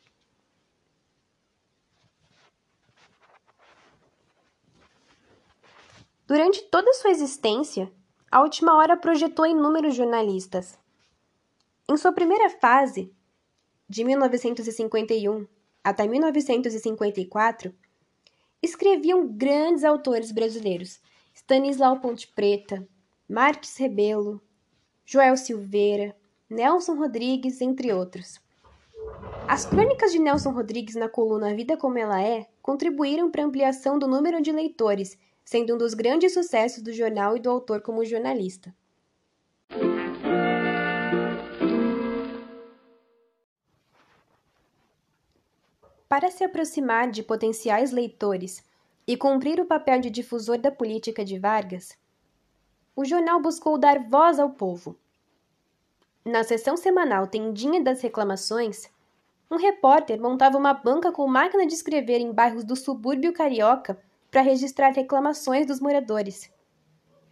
Durante 6.33 6.63
toda 6.63 6.95
sua 6.95 7.11
existência, 7.11 7.93
a 8.31 8.41
Última 8.41 8.75
Hora 8.75 8.97
projetou 8.97 9.45
inúmeros 9.45 9.95
jornalistas. 9.95 10.79
Em 11.87 11.95
sua 11.95 12.11
primeira 12.11 12.49
fase, 12.49 13.13
de 13.87 14.03
1951 14.03 15.47
até 15.85 16.09
1954, 16.09 17.75
escreviam 18.63 19.29
grandes 19.29 19.85
autores 19.85 20.33
brasileiros: 20.33 21.03
Stanislau 21.35 22.01
Ponte 22.01 22.27
Preta, 22.29 22.89
Marques 23.29 23.77
Rebelo, 23.77 24.41
Joel 25.05 25.37
Silveira, 25.37 26.17
Nelson 26.49 26.95
Rodrigues, 26.95 27.61
entre 27.61 27.93
outros. 27.93 28.41
As 29.47 29.67
crônicas 29.67 30.13
de 30.13 30.19
Nelson 30.19 30.53
Rodrigues 30.53 30.95
na 30.95 31.11
coluna 31.11 31.55
Vida 31.55 31.77
Como 31.77 31.99
Ela 31.99 32.23
É 32.23 32.49
contribuíram 32.63 33.31
para 33.31 33.43
a 33.43 33.47
ampliação 33.47 33.99
do 33.99 34.09
número 34.09 34.41
de 34.41 34.51
leitores 34.51 35.19
sendo 35.45 35.75
um 35.75 35.79
dos 35.79 35.95
grandes 35.95 36.35
sucessos 36.35 36.83
do 36.83 36.93
jornal 36.93 37.37
e 37.37 37.41
do 37.41 37.51
autor 37.51 37.81
como 37.81 38.05
jornalista. 38.05 38.75
Para 46.09 46.31
se 46.31 46.45
aproximar 46.45 47.11
de 47.11 47.23
potenciais 47.23 47.91
leitores 47.91 48.63
e 49.07 49.17
cumprir 49.17 49.59
o 49.61 49.65
papel 49.65 49.99
de 49.99 50.11
difusor 50.11 50.59
da 50.59 50.71
política 50.71 51.25
de 51.25 51.39
Vargas, 51.39 51.97
o 52.95 53.05
jornal 53.05 53.41
buscou 53.41 53.79
dar 53.79 53.99
voz 54.09 54.39
ao 54.39 54.51
povo. 54.51 54.95
Na 56.25 56.45
sessão 56.45 56.77
semanal 56.77 57.27
Tendinha 57.27 57.83
das 57.83 58.01
Reclamações, 58.03 58.91
um 59.51 59.57
repórter 59.57 60.21
montava 60.21 60.57
uma 60.57 60.73
banca 60.73 61.11
com 61.11 61.27
máquina 61.27 61.67
de 61.67 61.75
escrever 61.75 62.21
em 62.21 62.31
bairros 62.31 62.65
do 62.65 62.77
subúrbio 62.77 63.33
carioca 63.33 63.99
para 64.33 64.41
registrar 64.41 64.89
reclamações 64.93 65.67
dos 65.67 65.79
moradores. 65.79 66.51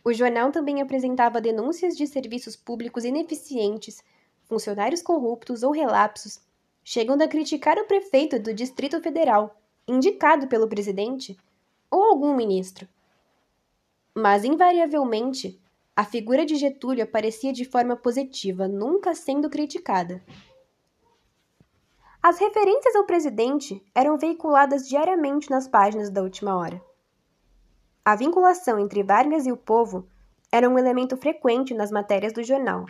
O 0.05 0.13
jornal 0.13 0.53
também 0.53 0.83
apresentava 0.83 1.41
denúncias 1.41 1.97
de 1.97 2.07
serviços 2.07 2.55
públicos 2.55 3.07
ineficientes, 3.07 4.05
funcionários 4.45 5.01
corruptos 5.01 5.63
ou 5.63 5.73
relapsos, 5.73 6.41
chegando 6.85 7.23
a 7.23 7.29
criticar 7.29 7.79
o 7.79 7.87
prefeito 7.87 8.39
do 8.39 8.53
Distrito 8.53 9.01
Federal, 9.01 9.59
indicado 9.89 10.47
pelo 10.47 10.69
presidente, 10.69 11.39
ou 11.91 12.05
algum 12.05 12.37
ministro. 12.37 12.87
Mas, 14.15 14.45
invariavelmente, 14.45 15.59
a 15.97 16.05
figura 16.05 16.45
de 16.45 16.57
Getúlio 16.57 17.05
aparecia 17.05 17.53
de 17.53 17.65
forma 17.65 17.97
positiva, 17.97 18.69
nunca 18.69 19.15
sendo 19.15 19.49
criticada. 19.49 20.23
As 22.23 22.39
referências 22.39 22.95
ao 22.95 23.07
presidente 23.07 23.83
eram 23.95 24.19
veiculadas 24.19 24.87
diariamente 24.87 25.51
nas 25.51 25.67
páginas 25.67 26.11
da 26.11 26.23
última 26.23 26.55
hora. 26.55 26.90
A 28.03 28.17
vinculação 28.17 28.79
entre 28.79 29.03
Vargas 29.03 29.47
e 29.47 29.53
o 29.53 29.57
povo 29.57 30.09
era 30.51 30.69
um 30.69 30.79
elemento 30.79 31.19
frequente 31.19 31.75
nas 31.75 31.91
matérias 31.91 32.33
do 32.33 32.43
jornal. 32.43 32.87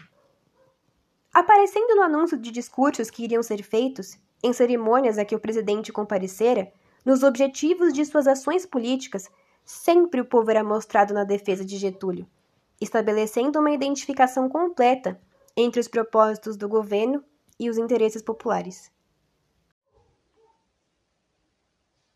Aparecendo 1.35 1.97
no 1.97 2.03
anúncio 2.03 2.39
de 2.39 2.51
discursos 2.53 3.11
que 3.11 3.25
iriam 3.25 3.43
ser 3.43 3.63
feitos, 3.63 4.17
em 4.43 4.53
cerimônias 4.53 5.19
a 5.19 5.25
que 5.25 5.35
o 5.35 5.41
presidente 5.41 5.93
comparecera, 5.93 6.73
nos 7.05 7.25
objetivos 7.25 7.93
de 7.93 8.05
suas 8.05 8.29
ações 8.29 8.65
políticas, 8.65 9.29
sempre 9.65 10.21
o 10.21 10.25
povo 10.25 10.51
era 10.51 10.63
mostrado 10.63 11.13
na 11.13 11.25
defesa 11.25 11.65
de 11.65 11.77
Getúlio, 11.77 12.27
estabelecendo 12.81 13.59
uma 13.59 13.73
identificação 13.73 14.49
completa 14.49 15.21
entre 15.57 15.81
os 15.81 15.89
propósitos 15.89 16.57
do 16.57 16.69
governo 16.69 17.23
e 17.59 17.69
os 17.69 17.79
interesses 17.79 18.23
populares. 18.23 18.93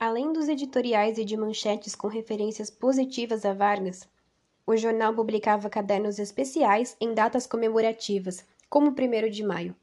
Além 0.06 0.34
dos 0.34 0.50
editoriais 0.50 1.16
e 1.16 1.24
de 1.24 1.34
manchetes 1.34 1.94
com 1.94 2.08
referências 2.08 2.68
positivas 2.68 3.42
a 3.46 3.54
Vargas, 3.54 4.06
o 4.66 4.76
jornal 4.76 5.14
publicava 5.14 5.70
cadernos 5.70 6.18
especiais 6.18 6.94
em 7.00 7.14
datas 7.14 7.46
comemorativas, 7.46 8.44
como 8.68 8.90
o 8.90 8.92
1 8.92 9.30
de 9.30 9.42
maio. 9.42 9.74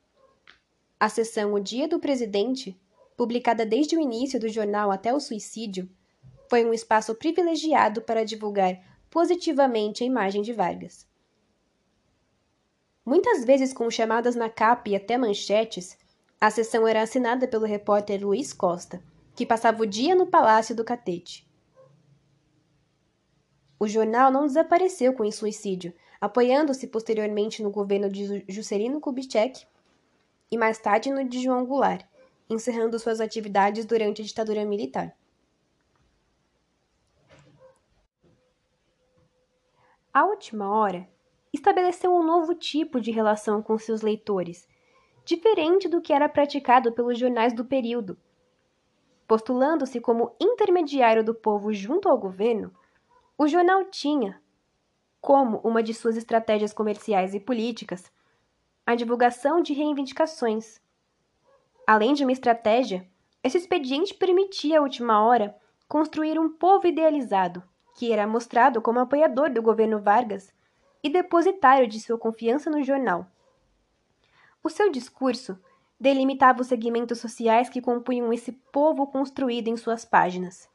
A 1.00 1.10
seção 1.10 1.56
O 1.56 1.60
Dia 1.60 1.88
do 1.88 2.00
Presidente, 2.00 2.80
publicada 3.18 3.66
desde 3.66 3.98
o 3.98 4.00
início 4.00 4.40
do 4.40 4.48
jornal 4.48 4.92
até 4.92 5.12
o 5.12 5.20
suicídio, 5.20 5.90
foi 6.48 6.64
um 6.64 6.72
espaço 6.72 7.16
privilegiado 7.16 8.04
para 8.04 8.24
divulgar 8.24 8.80
positivamente 9.10 10.04
a 10.04 10.06
imagem 10.06 10.44
de 10.44 10.54
Vargas. 10.54 11.08
Muitas 13.04 13.44
vezes 13.44 13.74
com 13.74 13.90
chamadas 13.90 14.36
na 14.36 14.52
capa 14.52 14.88
e 14.88 14.96
até 14.96 15.18
manchetes, 15.18 15.98
a 16.40 16.52
seção 16.52 16.88
era 16.88 17.02
assinada 17.02 17.48
pelo 17.48 17.66
repórter 17.66 18.24
Luiz 18.24 18.54
Costa, 18.54 19.02
que 19.36 19.46
passava 19.46 19.82
o 19.82 19.86
dia 19.86 20.15
no 20.15 20.28
palácio 20.28 20.76
do 20.76 20.84
Catete. 20.84 21.48
O 23.80 23.88
jornal 23.88 24.32
não 24.32 24.46
desapareceu 24.46 25.13
com 25.13 25.24
o 25.24 25.32
suicídio, 25.32 25.94
apoiando-se 26.20 26.88
posteriormente 26.88 27.63
no 27.63 27.72
governo 27.72 28.10
de 28.10 28.46
Juscelino 28.48 29.00
Kubitschek 29.00 29.65
e 30.52 30.58
mais 30.58 30.78
tarde 30.78 31.10
no 31.10 31.28
de 31.28 31.41
João 31.41 31.65
Goulart, 31.65 32.06
encerrando 32.50 33.00
suas 33.00 33.20
atividades 33.20 33.86
durante 33.86 34.22
a 34.22 34.26
ditadura 34.26 34.63
militar. 34.65 35.15
A 40.13 40.26
última 40.26 40.70
hora 40.70 41.10
estabeleceu 41.54 42.13
um 42.13 42.24
novo 42.24 42.54
tipo 42.54 43.00
de 43.00 43.12
relação 43.12 43.63
com 43.63 43.78
seus 43.80 44.02
leitores, 44.02 44.67
diferente 45.24 45.88
do 45.88 46.02
que 46.02 46.12
era 46.13 46.28
praticado 46.28 46.91
pelos 46.91 47.17
jornais 47.17 47.54
do 47.54 47.63
período 47.63 48.17
postulando-se 49.32 50.02
como 50.02 50.36
intermediário 50.41 51.24
do 51.24 51.34
povo 51.34 51.72
junto 51.72 52.10
ao 52.10 52.17
governo, 52.17 52.70
o 53.38 53.48
jornal 53.48 53.86
tinha, 53.86 54.41
como 55.22 55.60
uma 55.60 55.82
de 55.82 55.94
suas 55.94 56.17
estratégias 56.17 56.74
comerciais 56.74 57.34
e 57.34 57.39
políticas, 57.39 58.12
a 58.86 58.94
divulgação 58.94 59.62
de 59.62 59.72
reivindicações. 59.72 60.82
Além 61.88 62.13
de 62.13 62.26
uma 62.26 62.34
estratégia, 62.34 63.08
esse 63.41 63.58
expediente 63.58 64.13
permitia 64.13 64.80
à 64.80 64.82
última 64.82 65.24
hora 65.24 65.56
construir 65.88 66.38
um 66.38 66.50
povo 66.50 66.86
idealizado, 66.86 67.63
que 67.96 68.12
era 68.12 68.28
mostrado 68.28 68.82
como 68.82 69.00
apoiador 69.00 69.50
do 69.50 69.62
governo 69.62 70.02
Vargas 70.02 70.54
e 71.02 71.10
depositário 71.10 71.88
de 71.88 72.02
sua 72.02 72.17
confiança 72.17 72.70
no 72.70 72.84
jornal. 72.84 73.26
O 74.62 74.70
seu 74.70 74.91
discurso 74.91 75.58
delimitava 76.02 76.62
os 76.62 76.68
segmentos 76.68 77.20
sociais 77.20 77.70
que 77.70 77.80
compunham 77.80 78.34
esse 78.34 78.52
povo 78.52 79.06
construído 79.06 79.68
em 79.68 79.78
suas 79.78 80.04
páginas. 80.04 80.68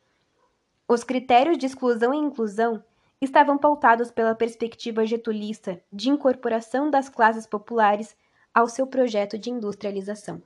Os 0.88 1.02
critérios 1.02 1.58
de 1.58 1.66
exclusão 1.66 2.14
e 2.14 2.16
inclusão 2.16 2.80
estavam 3.20 3.58
pautados 3.58 4.12
pela 4.12 4.36
perspectiva 4.36 5.04
getulista 5.04 5.82
de 5.92 6.10
incorporação 6.10 6.88
das 6.88 7.08
classes 7.08 7.44
populares 7.44 8.16
ao 8.54 8.68
seu 8.68 8.86
projeto 8.86 9.36
de 9.36 9.50
industrialização. 9.50 10.40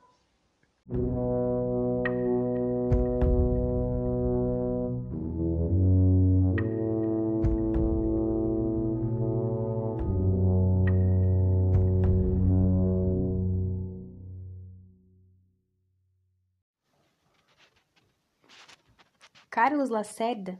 Carlos 19.63 19.91
Lacerda, 19.91 20.59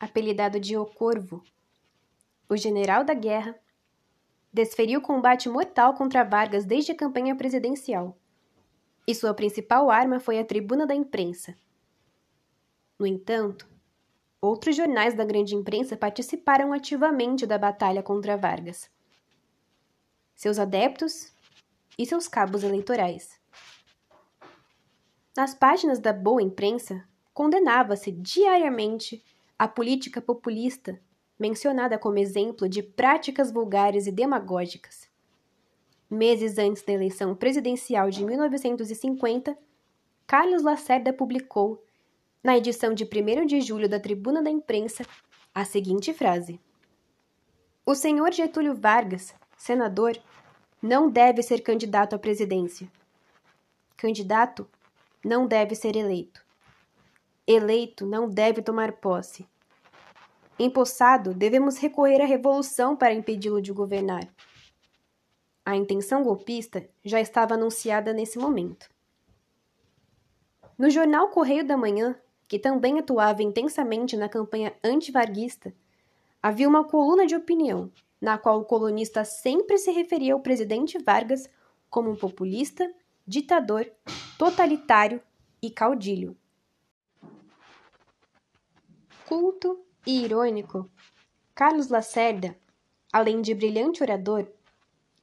apelidado 0.00 0.58
de 0.58 0.74
O 0.74 0.86
Corvo, 0.86 1.44
o 2.48 2.56
general 2.56 3.04
da 3.04 3.12
guerra, 3.12 3.54
desferiu 4.50 5.02
combate 5.02 5.50
mortal 5.50 5.92
contra 5.92 6.24
Vargas 6.24 6.64
desde 6.64 6.92
a 6.92 6.96
campanha 6.96 7.36
presidencial. 7.36 8.16
e 9.06 9.14
sua 9.14 9.34
principal 9.34 9.90
arma 9.90 10.18
foi 10.18 10.38
a 10.38 10.44
tribuna 10.46 10.86
da 10.86 10.94
imprensa. 10.94 11.54
No 12.98 13.06
entanto, 13.06 13.68
outros 14.40 14.74
jornais 14.74 15.12
da 15.12 15.22
grande 15.22 15.54
imprensa 15.54 15.94
participaram 15.94 16.72
ativamente 16.72 17.46
da 17.46 17.58
batalha 17.58 18.02
contra 18.02 18.34
Vargas. 18.34 18.90
Seus 20.34 20.58
adeptos 20.58 21.34
e 21.98 22.06
seus 22.06 22.26
cabos 22.26 22.64
eleitorais. 22.64 23.38
Nas 25.36 25.54
páginas 25.54 25.98
da 25.98 26.14
boa 26.14 26.40
imprensa, 26.40 27.06
condenava-se 27.36 28.10
diariamente 28.10 29.22
a 29.58 29.68
política 29.68 30.22
populista, 30.22 30.98
mencionada 31.38 31.98
como 31.98 32.16
exemplo 32.16 32.66
de 32.66 32.82
práticas 32.82 33.52
vulgares 33.52 34.06
e 34.06 34.10
demagógicas. 34.10 35.06
Meses 36.08 36.56
antes 36.56 36.82
da 36.82 36.94
eleição 36.94 37.34
presidencial 37.34 38.08
de 38.08 38.24
1950, 38.24 39.54
Carlos 40.26 40.62
Lacerda 40.62 41.12
publicou, 41.12 41.84
na 42.42 42.56
edição 42.56 42.94
de 42.94 43.04
1 43.04 43.44
de 43.44 43.60
julho 43.60 43.86
da 43.86 44.00
Tribuna 44.00 44.42
da 44.42 44.48
Imprensa, 44.48 45.04
a 45.54 45.62
seguinte 45.62 46.14
frase: 46.14 46.58
O 47.84 47.94
senhor 47.94 48.32
Getúlio 48.32 48.74
Vargas, 48.74 49.34
senador, 49.58 50.18
não 50.80 51.10
deve 51.10 51.42
ser 51.42 51.60
candidato 51.60 52.16
à 52.16 52.18
presidência. 52.18 52.90
Candidato 53.94 54.66
não 55.22 55.46
deve 55.46 55.74
ser 55.74 55.96
eleito. 55.96 56.45
Eleito 57.46 58.04
não 58.04 58.28
deve 58.28 58.60
tomar 58.60 58.92
posse. 58.94 59.46
Empossado, 60.58 61.32
devemos 61.32 61.76
recorrer 61.78 62.20
à 62.20 62.26
revolução 62.26 62.96
para 62.96 63.14
impedi-lo 63.14 63.62
de 63.62 63.72
governar. 63.72 64.26
A 65.64 65.76
intenção 65.76 66.24
golpista 66.24 66.88
já 67.04 67.20
estava 67.20 67.54
anunciada 67.54 68.12
nesse 68.12 68.36
momento. 68.36 68.88
No 70.76 70.90
jornal 70.90 71.28
Correio 71.28 71.64
da 71.64 71.76
Manhã, 71.76 72.18
que 72.48 72.58
também 72.58 72.98
atuava 72.98 73.44
intensamente 73.44 74.16
na 74.16 74.28
campanha 74.28 74.74
antivarguista, 74.82 75.72
havia 76.42 76.68
uma 76.68 76.82
coluna 76.82 77.26
de 77.26 77.36
opinião, 77.36 77.92
na 78.20 78.36
qual 78.38 78.58
o 78.58 78.64
colunista 78.64 79.24
sempre 79.24 79.78
se 79.78 79.92
referia 79.92 80.34
ao 80.34 80.40
presidente 80.40 80.98
Vargas 80.98 81.48
como 81.88 82.10
um 82.10 82.16
populista, 82.16 82.92
ditador, 83.24 83.88
totalitário 84.36 85.22
e 85.62 85.70
caudilho. 85.70 86.36
Culto 89.26 89.84
e 90.06 90.22
irônico, 90.22 90.88
Carlos 91.52 91.88
Lacerda, 91.88 92.56
além 93.12 93.42
de 93.42 93.52
brilhante 93.54 94.00
orador, 94.00 94.46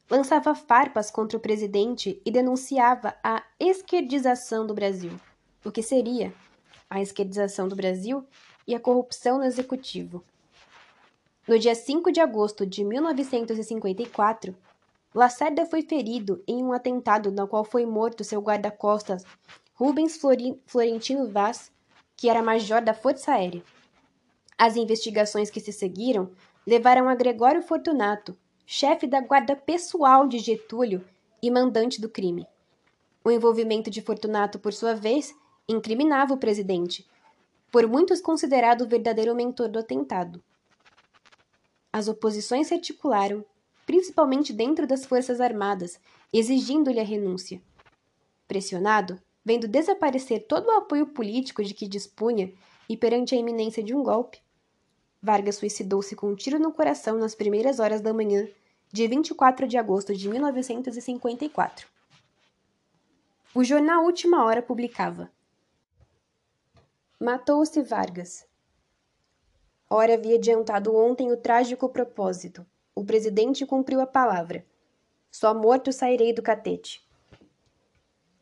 lançava 0.10 0.54
farpas 0.54 1.10
contra 1.10 1.38
o 1.38 1.40
presidente 1.40 2.22
e 2.26 2.30
denunciava 2.30 3.16
a 3.24 3.42
esquerdização 3.58 4.68
do 4.68 4.74
Brasil, 4.74 5.12
o 5.64 5.72
que 5.72 5.82
seria 5.82 6.34
a 6.90 7.02
esquerdização 7.02 7.70
do 7.70 7.78
Brasil 7.78 8.28
e 8.68 8.76
a 8.76 8.80
corrupção 8.80 9.38
no 9.38 9.46
executivo. 9.46 10.22
No 11.48 11.58
dia 11.58 11.74
5 11.74 12.12
de 12.12 12.20
agosto 12.20 12.66
de 12.66 12.84
1954, 12.84 14.54
Lacerda 15.16 15.66
foi 15.66 15.82
ferido 15.82 16.44
em 16.46 16.62
um 16.62 16.74
atentado 16.74 17.32
no 17.32 17.48
qual 17.48 17.64
foi 17.64 17.86
morto 17.86 18.26
seu 18.26 18.42
guarda-costas 18.42 19.24
Rubens 19.74 20.20
Florentino 20.66 21.30
Vaz, 21.30 21.72
que 22.18 22.28
era 22.28 22.44
major 22.44 22.82
da 22.82 22.94
Força 22.94 23.32
Aérea. 23.32 23.64
As 24.66 24.78
investigações 24.78 25.50
que 25.50 25.60
se 25.60 25.74
seguiram 25.74 26.32
levaram 26.66 27.10
a 27.10 27.16
Gregório 27.16 27.62
Fortunato, 27.62 28.34
chefe 28.66 29.06
da 29.06 29.20
guarda 29.20 29.58
pessoal 29.58 30.26
de 30.26 30.40
Getúlio 30.40 31.04
e 31.42 31.52
mandante 31.52 32.00
do 32.00 32.08
crime. 32.08 32.48
O 33.26 33.30
envolvimento 33.30 33.92
de 33.92 34.02
Fortunato, 34.02 34.58
por 34.58 34.72
sua 34.72 34.96
vez, 34.96 35.36
incriminava 35.68 36.34
o 36.34 36.38
presidente, 36.38 37.06
por 37.70 37.86
muitos 37.90 38.22
considerado 38.22 38.84
o 38.84 38.88
verdadeiro 38.88 39.36
mentor 39.36 39.68
do 39.68 39.80
atentado. 39.80 40.42
As 41.92 42.08
oposições 42.08 42.68
se 42.68 42.74
articularam, 42.74 43.44
principalmente 43.86 44.54
dentro 44.54 44.88
das 44.88 45.04
Forças 45.04 45.42
Armadas, 45.42 46.00
exigindo-lhe 46.32 47.02
a 47.02 47.04
renúncia. 47.04 47.62
Pressionado, 48.48 49.22
vendo 49.44 49.68
desaparecer 49.68 50.48
todo 50.48 50.68
o 50.68 50.78
apoio 50.78 51.08
político 51.08 51.62
de 51.66 51.74
que 51.74 51.86
dispunha 51.86 52.50
e 52.88 52.96
perante 52.96 53.36
a 53.36 53.38
iminência 53.38 53.84
de 53.84 53.94
um 53.94 54.02
golpe, 54.02 54.42
Vargas 55.24 55.56
suicidou-se 55.56 56.18
com 56.18 56.28
um 56.28 56.36
tiro 56.36 56.60
no 56.60 56.74
coração 56.74 57.18
nas 57.18 57.34
primeiras 57.34 57.80
horas 57.80 58.02
da 58.02 58.14
manhã 58.14 58.46
de 58.92 59.08
24 59.08 59.66
de 59.66 59.78
agosto 59.78 60.14
de 60.14 60.28
1954. 60.28 61.88
O 63.56 63.64
jornal 63.64 64.04
Última 64.04 64.44
Hora 64.44 64.62
publicava: 64.62 65.32
Matou-se 67.18 67.82
Vargas. 67.82 68.46
Ora 69.90 70.16
havia 70.16 70.36
adiantado 70.36 70.94
ontem 70.94 71.32
o 71.32 71.38
trágico 71.38 71.88
propósito. 71.88 72.66
O 72.94 73.06
presidente 73.06 73.66
cumpriu 73.66 74.02
a 74.02 74.06
palavra. 74.06 74.66
Só 75.32 75.54
morto 75.54 75.94
sairei 75.94 76.34
do 76.34 76.42
catete. 76.42 77.02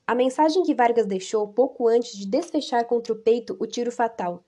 A 0.08 0.16
mensagem 0.16 0.64
que 0.64 0.74
Vargas 0.74 1.06
deixou 1.06 1.48
pouco 1.48 1.88
antes 1.88 2.18
de 2.18 2.26
desfechar 2.26 2.86
contra 2.86 3.14
o 3.14 3.20
peito 3.20 3.56
o 3.60 3.68
tiro 3.68 3.92
fatal. 3.92 4.44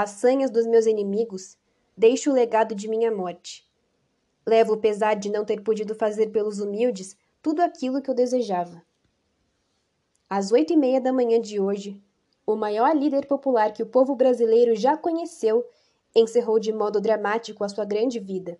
As 0.00 0.10
sanhas 0.10 0.48
dos 0.48 0.64
meus 0.64 0.86
inimigos, 0.86 1.58
deixo 1.96 2.30
o 2.30 2.32
legado 2.32 2.72
de 2.72 2.86
minha 2.86 3.10
morte. 3.10 3.68
Levo 4.46 4.74
o 4.74 4.76
pesar 4.76 5.14
de 5.14 5.28
não 5.28 5.44
ter 5.44 5.60
podido 5.60 5.92
fazer 5.92 6.28
pelos 6.28 6.60
humildes 6.60 7.16
tudo 7.42 7.62
aquilo 7.62 8.00
que 8.00 8.08
eu 8.08 8.14
desejava. 8.14 8.80
Às 10.30 10.52
oito 10.52 10.72
e 10.72 10.76
meia 10.76 11.00
da 11.00 11.12
manhã 11.12 11.40
de 11.40 11.58
hoje, 11.58 12.00
o 12.46 12.54
maior 12.54 12.94
líder 12.94 13.26
popular 13.26 13.72
que 13.72 13.82
o 13.82 13.86
povo 13.86 14.14
brasileiro 14.14 14.76
já 14.76 14.96
conheceu 14.96 15.66
encerrou 16.14 16.60
de 16.60 16.72
modo 16.72 17.00
dramático 17.00 17.64
a 17.64 17.68
sua 17.68 17.84
grande 17.84 18.20
vida. 18.20 18.56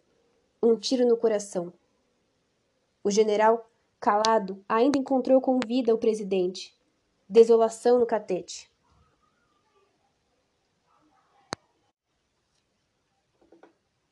Um 0.60 0.74
tiro 0.74 1.06
no 1.06 1.16
coração. 1.16 1.72
O 3.04 3.12
general 3.12 3.70
Calado 4.00 4.60
ainda 4.68 4.98
encontrou 4.98 5.40
com 5.40 5.60
vida 5.64 5.94
o 5.94 5.98
presidente. 5.98 6.76
Desolação 7.28 8.00
no 8.00 8.06
catete. 8.06 8.67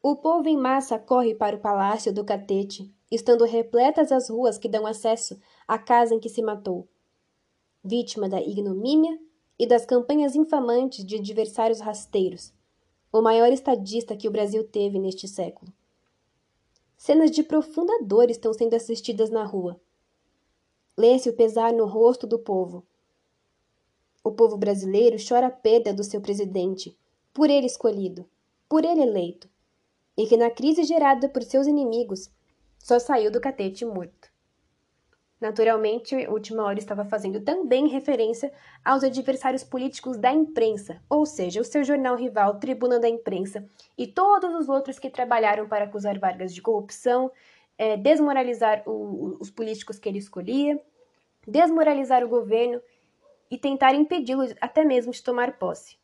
O 0.09 0.15
povo 0.15 0.49
em 0.49 0.57
massa 0.57 1.01
corre 1.01 1.35
para 1.35 1.57
o 1.57 1.61
palácio 1.61 2.15
do 2.15 2.25
catete, 2.25 2.95
estando 3.11 3.45
repletas 3.45 4.13
as 4.13 4.31
ruas 4.31 4.57
que 4.57 4.69
dão 4.69 4.87
acesso 4.87 5.37
à 5.67 5.81
casa 5.81 6.15
em 6.15 6.21
que 6.21 6.29
se 6.29 6.41
matou. 6.41 6.87
Vítima 7.83 8.29
da 8.29 8.41
ignomínia 8.41 9.19
e 9.59 9.67
das 9.67 9.85
campanhas 9.85 10.37
infamantes 10.37 11.05
de 11.05 11.17
adversários 11.17 11.81
rasteiros, 11.81 12.55
o 13.13 13.21
maior 13.21 13.51
estadista 13.51 14.17
que 14.17 14.29
o 14.29 14.31
Brasil 14.31 14.63
teve 14.63 14.97
neste 15.01 15.27
século. 15.27 15.73
Cenas 16.97 17.33
de 17.33 17.43
profunda 17.43 18.01
dor 18.01 18.31
estão 18.31 18.55
sendo 18.55 18.75
assistidas 18.75 19.29
na 19.29 19.43
rua. 19.43 19.77
Lê-se 20.97 21.29
o 21.29 21.35
pesar 21.35 21.73
no 21.73 21.85
rosto 21.85 22.29
do 22.29 22.39
povo. 22.39 22.87
O 24.23 24.31
povo 24.31 24.57
brasileiro 24.57 25.17
chora 25.19 25.49
a 25.49 25.51
perda 25.51 25.93
do 25.93 26.05
seu 26.05 26.21
presidente, 26.21 26.97
por 27.35 27.51
ele 27.51 27.67
escolhido, 27.67 28.25
por 28.69 28.85
ele 28.85 29.03
eleito, 29.03 29.49
e 30.17 30.27
que 30.27 30.37
na 30.37 30.51
crise 30.51 30.85
gerada 30.85 31.29
por 31.29 31.43
seus 31.43 31.67
inimigos 31.67 32.31
só 32.79 32.99
saiu 32.99 33.31
do 33.31 33.41
catete 33.41 33.85
morto. 33.85 34.31
Naturalmente, 35.39 36.15
Última 36.29 36.65
Hora 36.65 36.79
estava 36.79 37.05
fazendo 37.05 37.41
também 37.43 37.89
referência 37.89 38.51
aos 38.83 39.05
adversários 39.05 39.63
políticos 39.63 40.17
da 40.17 40.33
imprensa, 40.33 41.03
ou 41.11 41.27
seja, 41.27 41.61
o 41.61 41.65
seu 41.65 41.85
jornal 41.85 42.17
rival, 42.17 42.59
Tribuna 42.59 42.99
da 42.99 43.09
Imprensa, 43.09 43.69
e 43.99 44.07
todos 44.07 44.55
os 44.55 44.69
outros 44.69 44.99
que 44.99 45.11
trabalharam 45.11 45.69
para 45.69 45.85
acusar 45.85 46.19
Vargas 46.19 46.55
de 46.55 46.63
corrupção, 46.63 47.31
é, 47.77 47.99
desmoralizar 47.99 48.83
o, 48.87 49.37
os 49.39 49.51
políticos 49.51 49.99
que 49.99 50.09
ele 50.09 50.19
escolhia, 50.19 50.81
desmoralizar 51.47 52.25
o 52.25 52.29
governo 52.29 52.81
e 53.51 53.59
tentar 53.59 53.95
impedi-lo 53.95 54.43
até 54.59 54.85
mesmo 54.85 55.13
de 55.13 55.23
tomar 55.23 55.59
posse. 55.59 55.99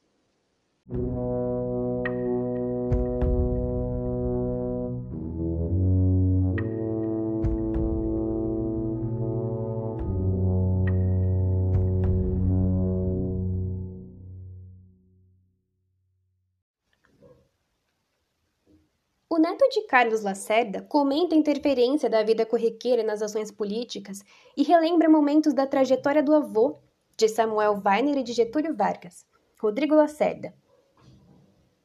De 19.72 19.86
Carlos 19.86 20.22
Lacerda 20.22 20.82
comenta 20.82 21.34
a 21.34 21.38
interferência 21.38 22.08
da 22.08 22.22
vida 22.22 22.44
corriqueira 22.44 23.02
nas 23.02 23.22
ações 23.22 23.50
políticas 23.50 24.22
e 24.54 24.62
relembra 24.62 25.08
momentos 25.08 25.54
da 25.54 25.66
trajetória 25.66 26.22
do 26.22 26.34
avô 26.34 26.78
de 27.16 27.26
Samuel 27.26 27.80
Weiner 27.84 28.18
e 28.18 28.22
de 28.22 28.34
Getúlio 28.34 28.76
Vargas, 28.76 29.26
Rodrigo 29.58 29.94
Lacerda. 29.94 30.54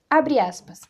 Abre 0.10 0.38
aspas. 0.38 0.82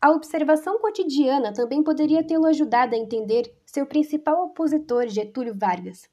A 0.00 0.10
observação 0.10 0.78
cotidiana 0.78 1.52
também 1.52 1.82
poderia 1.82 2.22
tê-lo 2.22 2.46
ajudado 2.46 2.94
a 2.94 2.98
entender 2.98 3.50
seu 3.64 3.86
principal 3.86 4.44
opositor, 4.44 5.08
Getúlio 5.08 5.56
Vargas. 5.56 6.08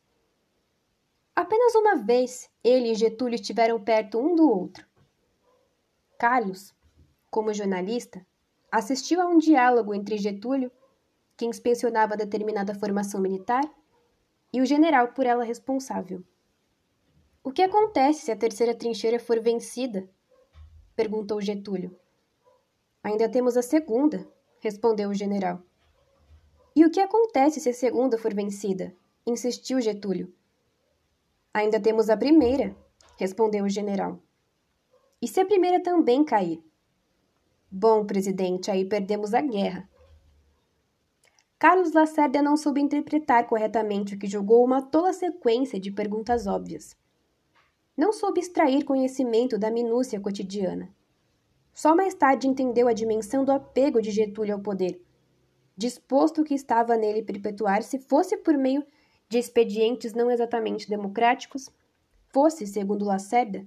Apenas 1.36 1.76
uma 1.76 1.98
vez 1.98 2.50
ele 2.64 2.92
e 2.92 2.96
Getúlio 2.96 3.36
estiveram 3.36 3.84
perto 3.84 4.18
um 4.18 4.34
do 4.34 4.50
outro. 4.50 4.86
Carlos, 6.18 6.74
como 7.30 7.54
jornalista, 7.54 8.26
assistiu 8.74 9.22
a 9.22 9.28
um 9.28 9.38
diálogo 9.38 9.94
entre 9.94 10.18
Getúlio, 10.18 10.72
que 11.38 11.46
inspecionava 11.46 12.18
determinada 12.18 12.74
formação 12.74 13.22
militar, 13.22 13.64
e 14.52 14.62
o 14.62 14.66
general 14.66 15.10
por 15.10 15.28
ela 15.28 15.44
responsável. 15.44 16.24
O 17.44 17.52
que 17.52 17.62
acontece 17.62 18.22
se 18.26 18.32
a 18.32 18.36
terceira 18.36 18.74
trincheira 18.74 19.20
for 19.20 19.40
vencida? 19.40 20.10
perguntou 20.96 21.40
Getúlio. 21.40 21.96
Ainda 23.04 23.30
temos 23.30 23.56
a 23.58 23.62
segunda, 23.62 24.28
respondeu 24.60 25.12
o 25.12 25.14
general. 25.14 25.62
E 26.76 26.84
o 26.84 26.90
que 26.90 27.00
acontece 27.00 27.60
se 27.60 27.70
a 27.70 27.74
segunda 27.76 28.18
for 28.18 28.34
vencida? 28.34 28.92
insistiu 29.24 29.80
Getúlio. 29.82 30.34
Ainda 31.54 31.80
temos 31.80 32.10
a 32.10 32.18
primeira, 32.18 32.76
respondeu 33.20 33.66
o 33.66 33.70
general. 33.70 34.20
E 35.22 35.28
se 35.28 35.40
a 35.40 35.46
primeira 35.46 35.80
também 35.84 36.26
cair? 36.26 36.64
Bom, 37.76 38.06
presidente, 38.06 38.70
aí 38.70 38.86
perdemos 38.86 39.34
a 39.34 39.42
guerra. 39.42 39.90
Carlos 41.58 41.92
Lacerda 41.92 42.40
não 42.40 42.56
soube 42.56 42.80
interpretar 42.80 43.48
corretamente 43.48 44.14
o 44.14 44.20
que 44.20 44.28
julgou 44.28 44.64
uma 44.64 44.80
tola 44.80 45.12
sequência 45.12 45.80
de 45.80 45.90
perguntas 45.90 46.46
óbvias. 46.46 46.96
Não 47.98 48.14
soube 48.14 48.40
extrair 48.40 48.84
conhecimento 48.84 49.58
da 49.58 49.72
minúcia 49.72 50.20
cotidiana. 50.20 50.88
Só 51.74 51.96
mais 51.96 52.14
tarde 52.14 52.48
entendeu 52.48 52.88
a 52.88 52.94
dimensão 52.94 53.44
do 53.44 53.52
apego 53.52 54.00
de 54.00 54.12
Getúlio 54.12 54.54
ao 54.54 54.62
poder, 54.62 55.02
disposto 55.76 56.44
que 56.44 56.54
estava 56.54 56.96
nele 56.96 57.24
perpetuar 57.24 57.82
se 57.82 57.98
fosse 57.98 58.38
por 58.38 58.56
meio 58.56 58.86
de 59.28 59.40
expedientes 59.40 60.14
não 60.14 60.30
exatamente 60.30 60.88
democráticos, 60.88 61.72
fosse, 62.28 62.68
segundo 62.68 63.04
Lacerda, 63.04 63.66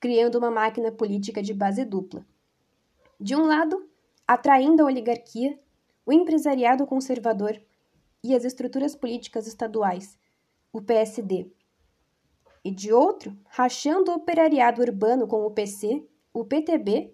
criando 0.00 0.38
uma 0.38 0.50
máquina 0.50 0.90
política 0.90 1.42
de 1.42 1.52
base 1.52 1.84
dupla. 1.84 2.24
De 3.20 3.36
um 3.36 3.46
lado, 3.46 3.88
atraindo 4.26 4.82
a 4.82 4.86
oligarquia, 4.86 5.58
o 6.04 6.12
empresariado 6.12 6.86
conservador 6.86 7.60
e 8.22 8.34
as 8.34 8.44
estruturas 8.44 8.94
políticas 8.94 9.46
estaduais, 9.46 10.18
o 10.72 10.80
PSD. 10.80 11.50
E 12.64 12.70
de 12.70 12.92
outro, 12.92 13.36
rachando 13.48 14.10
o 14.10 14.14
operariado 14.14 14.80
urbano 14.80 15.26
com 15.26 15.44
o 15.44 15.50
PC, 15.50 16.06
o 16.32 16.44
PTB 16.44 17.12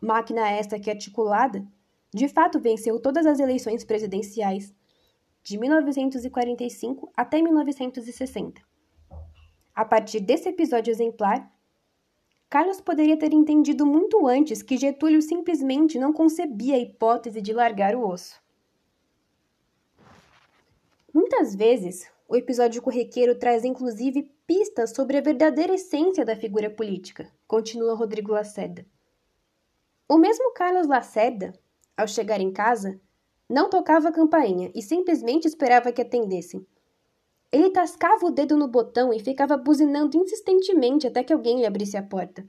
máquina 0.00 0.48
esta 0.48 0.78
que 0.78 0.90
articulada, 0.90 1.66
de 2.12 2.28
fato 2.28 2.60
venceu 2.60 3.00
todas 3.00 3.26
as 3.26 3.38
eleições 3.38 3.84
presidenciais 3.84 4.74
de 5.42 5.58
1945 5.58 7.10
até 7.16 7.42
1960. 7.42 8.62
A 9.74 9.84
partir 9.84 10.20
desse 10.20 10.48
episódio 10.48 10.90
exemplar, 10.90 11.50
Carlos 12.50 12.80
poderia 12.80 13.18
ter 13.18 13.32
entendido 13.34 13.84
muito 13.84 14.26
antes 14.26 14.62
que 14.62 14.78
Getúlio 14.78 15.20
simplesmente 15.20 15.98
não 15.98 16.12
concebia 16.12 16.76
a 16.76 16.78
hipótese 16.78 17.42
de 17.42 17.52
largar 17.52 17.94
o 17.94 18.08
osso. 18.08 18.40
Muitas 21.12 21.54
vezes, 21.54 22.10
o 22.26 22.34
episódio 22.34 22.80
corriqueiro 22.80 23.38
traz 23.38 23.64
inclusive 23.64 24.32
pistas 24.46 24.94
sobre 24.94 25.18
a 25.18 25.20
verdadeira 25.20 25.74
essência 25.74 26.24
da 26.24 26.34
figura 26.34 26.70
política, 26.70 27.30
continua 27.46 27.94
Rodrigo 27.94 28.32
Lacerda. 28.32 28.86
O 30.08 30.16
mesmo 30.16 30.54
Carlos 30.54 30.86
Lacerda, 30.86 31.52
ao 31.94 32.08
chegar 32.08 32.40
em 32.40 32.50
casa, 32.50 32.98
não 33.46 33.68
tocava 33.68 34.08
a 34.08 34.12
campainha 34.12 34.70
e 34.74 34.80
simplesmente 34.80 35.46
esperava 35.46 35.92
que 35.92 36.00
atendessem. 36.00 36.66
Ele 37.50 37.70
tascava 37.70 38.26
o 38.26 38.30
dedo 38.30 38.56
no 38.56 38.68
botão 38.68 39.12
e 39.12 39.20
ficava 39.20 39.56
buzinando 39.56 40.18
insistentemente 40.18 41.06
até 41.06 41.24
que 41.24 41.32
alguém 41.32 41.60
lhe 41.60 41.66
abrisse 41.66 41.96
a 41.96 42.02
porta. 42.02 42.46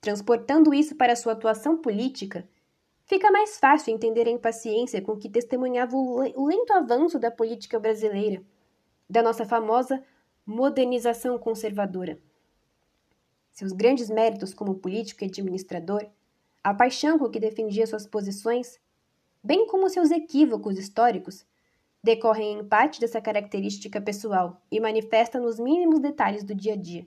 Transportando 0.00 0.74
isso 0.74 0.96
para 0.96 1.14
sua 1.14 1.32
atuação 1.32 1.76
política, 1.76 2.48
fica 3.04 3.30
mais 3.30 3.60
fácil 3.60 3.94
entender 3.94 4.26
a 4.26 4.32
impaciência 4.32 5.00
com 5.00 5.16
que 5.16 5.28
testemunhava 5.28 5.96
o 5.96 6.46
lento 6.46 6.72
avanço 6.72 7.20
da 7.20 7.30
política 7.30 7.78
brasileira, 7.78 8.42
da 9.08 9.22
nossa 9.22 9.44
famosa 9.44 10.02
modernização 10.44 11.38
conservadora. 11.38 12.18
Seus 13.52 13.70
grandes 13.70 14.10
méritos 14.10 14.52
como 14.52 14.74
político 14.74 15.22
e 15.22 15.28
administrador, 15.28 16.04
a 16.64 16.74
paixão 16.74 17.16
com 17.16 17.30
que 17.30 17.38
defendia 17.38 17.86
suas 17.86 18.06
posições, 18.06 18.80
bem 19.42 19.68
como 19.68 19.88
seus 19.88 20.10
equívocos 20.10 20.78
históricos, 20.78 21.46
decorrem 22.02 22.58
em 22.58 22.64
parte 22.64 23.00
dessa 23.00 23.20
característica 23.20 24.00
pessoal 24.00 24.60
e 24.70 24.80
manifesta 24.80 25.38
nos 25.38 25.58
mínimos 25.60 26.00
detalhes 26.00 26.42
do 26.42 26.54
dia 26.54 26.74
a 26.74 26.76
dia. 26.76 27.06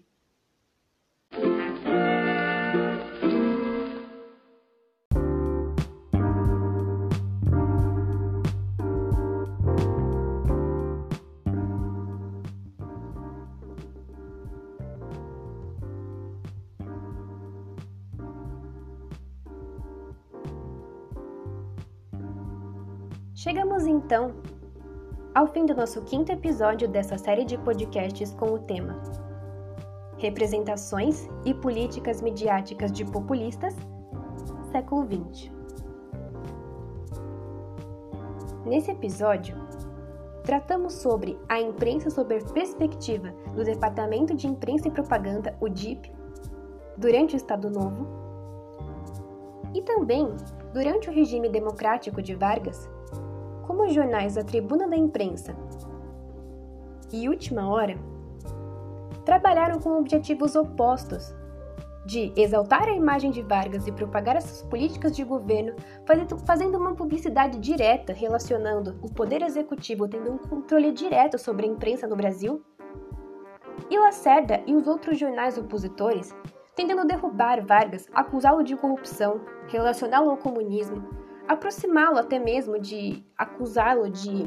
Chegamos 23.33 23.85
então 23.85 24.33
ao 25.36 25.47
fim 25.47 25.65
do 25.65 25.75
nosso 25.75 26.01
quinto 26.03 26.31
episódio 26.31 26.88
dessa 26.88 27.17
série 27.17 27.43
de 27.43 27.57
podcasts 27.57 28.33
com 28.36 28.53
o 28.53 28.59
tema 28.59 29.01
Representações 30.17 31.27
e 31.43 31.53
Políticas 31.53 32.21
Midiáticas 32.21 32.89
de 32.89 33.03
Populistas, 33.03 33.75
século 34.71 35.05
XX. 35.05 35.51
Nesse 38.65 38.91
episódio, 38.91 39.57
tratamos 40.43 40.93
sobre 40.93 41.38
a 41.49 41.59
imprensa 41.59 42.09
sob 42.09 42.33
a 42.33 42.53
perspectiva 42.53 43.33
do 43.53 43.65
Departamento 43.65 44.33
de 44.33 44.47
Imprensa 44.47 44.88
e 44.88 44.91
Propaganda, 44.91 45.53
o 45.59 45.67
DIP, 45.67 46.13
durante 46.95 47.36
o 47.36 47.38
Estado 47.38 47.69
Novo, 47.69 48.07
e 49.73 49.81
também 49.81 50.33
durante 50.73 51.09
o 51.09 51.13
regime 51.13 51.49
democrático 51.49 52.21
de 52.21 52.33
Vargas, 52.36 52.89
como 53.76 53.88
os 53.88 53.93
jornais 53.93 54.38
A 54.38 54.43
Tribuna 54.43 54.88
da 54.88 54.95
Imprensa 54.95 55.53
e 57.11 57.28
Última 57.28 57.67
Hora 57.67 57.97
trabalharam 59.26 59.80
com 59.80 59.99
objetivos 59.99 60.55
opostos 60.55 61.36
de 62.05 62.32
exaltar 62.38 62.88
a 62.88 62.93
imagem 62.93 63.32
de 63.32 63.41
Vargas 63.41 63.86
e 63.86 63.91
propagar 63.91 64.38
essas 64.38 64.61
políticas 64.61 65.13
de 65.13 65.26
governo, 65.26 65.76
fazendo 66.45 66.78
uma 66.78 66.95
publicidade 66.95 67.59
direta 67.59 68.13
relacionando 68.13 68.97
o 69.01 69.11
poder 69.11 69.41
executivo 69.41 70.07
tendo 70.07 70.32
um 70.32 70.38
controle 70.38 70.93
direto 70.93 71.38
sobre 71.38 71.65
a 71.65 71.69
imprensa 71.69 72.07
no 72.07 72.15
Brasil, 72.15 72.63
e 73.89 73.99
Lacerda 73.99 74.63
e 74.65 74.73
os 74.73 74.88
outros 74.88 75.19
jornais 75.19 75.57
opositores 75.57 76.34
tentando 76.73 77.05
derrubar 77.05 77.65
Vargas, 77.65 78.07
acusá-lo 78.13 78.63
de 78.63 78.78
corrupção, 78.78 79.41
relacioná-lo 79.67 80.30
ao 80.30 80.38
comunismo, 80.38 81.24
aproximá-lo 81.47 82.17
até 82.17 82.39
mesmo 82.39 82.79
de 82.79 83.23
acusá-lo 83.37 84.09
de 84.09 84.45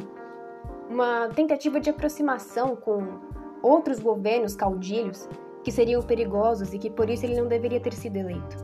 uma 0.89 1.29
tentativa 1.29 1.79
de 1.79 1.91
aproximação 1.91 2.75
com 2.75 3.21
outros 3.63 3.99
governos 3.99 4.57
caudilhos 4.57 5.29
que 5.63 5.71
seriam 5.71 6.03
perigosos 6.03 6.73
e 6.73 6.79
que 6.79 6.91
por 6.91 7.11
isso 7.11 7.27
ele 7.27 7.41
não 7.41 7.47
deveria 7.47 7.81
ter 7.81 7.93
sido 7.93 8.17
eleito. 8.17 8.57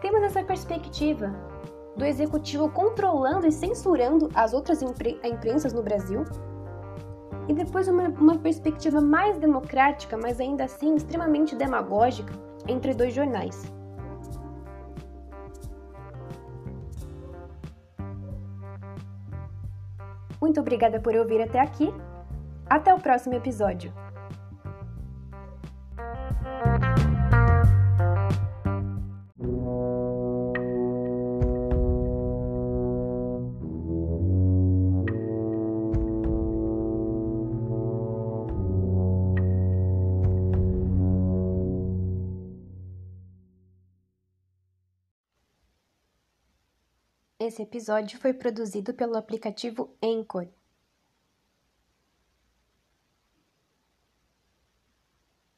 Temos 0.00 0.22
essa 0.22 0.42
perspectiva 0.44 1.34
do 1.96 2.04
executivo 2.04 2.70
controlando 2.70 3.46
e 3.46 3.52
censurando 3.52 4.28
as 4.34 4.52
outras 4.52 4.82
impre 4.82 5.18
imprensas 5.24 5.72
no 5.72 5.82
Brasil, 5.82 6.24
e 7.48 7.52
depois 7.52 7.88
uma, 7.88 8.08
uma 8.08 8.38
perspectiva 8.38 9.00
mais 9.00 9.36
democrática, 9.36 10.16
mas 10.16 10.40
ainda 10.40 10.64
assim 10.64 10.94
extremamente 10.94 11.54
demagógica, 11.54 12.32
entre 12.66 12.94
dois 12.94 13.12
jornais. 13.12 13.70
Muito 20.44 20.60
obrigada 20.60 21.00
por 21.00 21.16
ouvir 21.16 21.40
até 21.40 21.58
aqui. 21.58 21.90
Até 22.68 22.92
o 22.92 22.98
próximo 23.00 23.34
episódio. 23.34 23.90
Esse 47.54 47.62
episódio 47.62 48.18
foi 48.18 48.34
produzido 48.34 48.92
pelo 48.92 49.16
aplicativo 49.16 49.96
Anchor. 50.02 50.48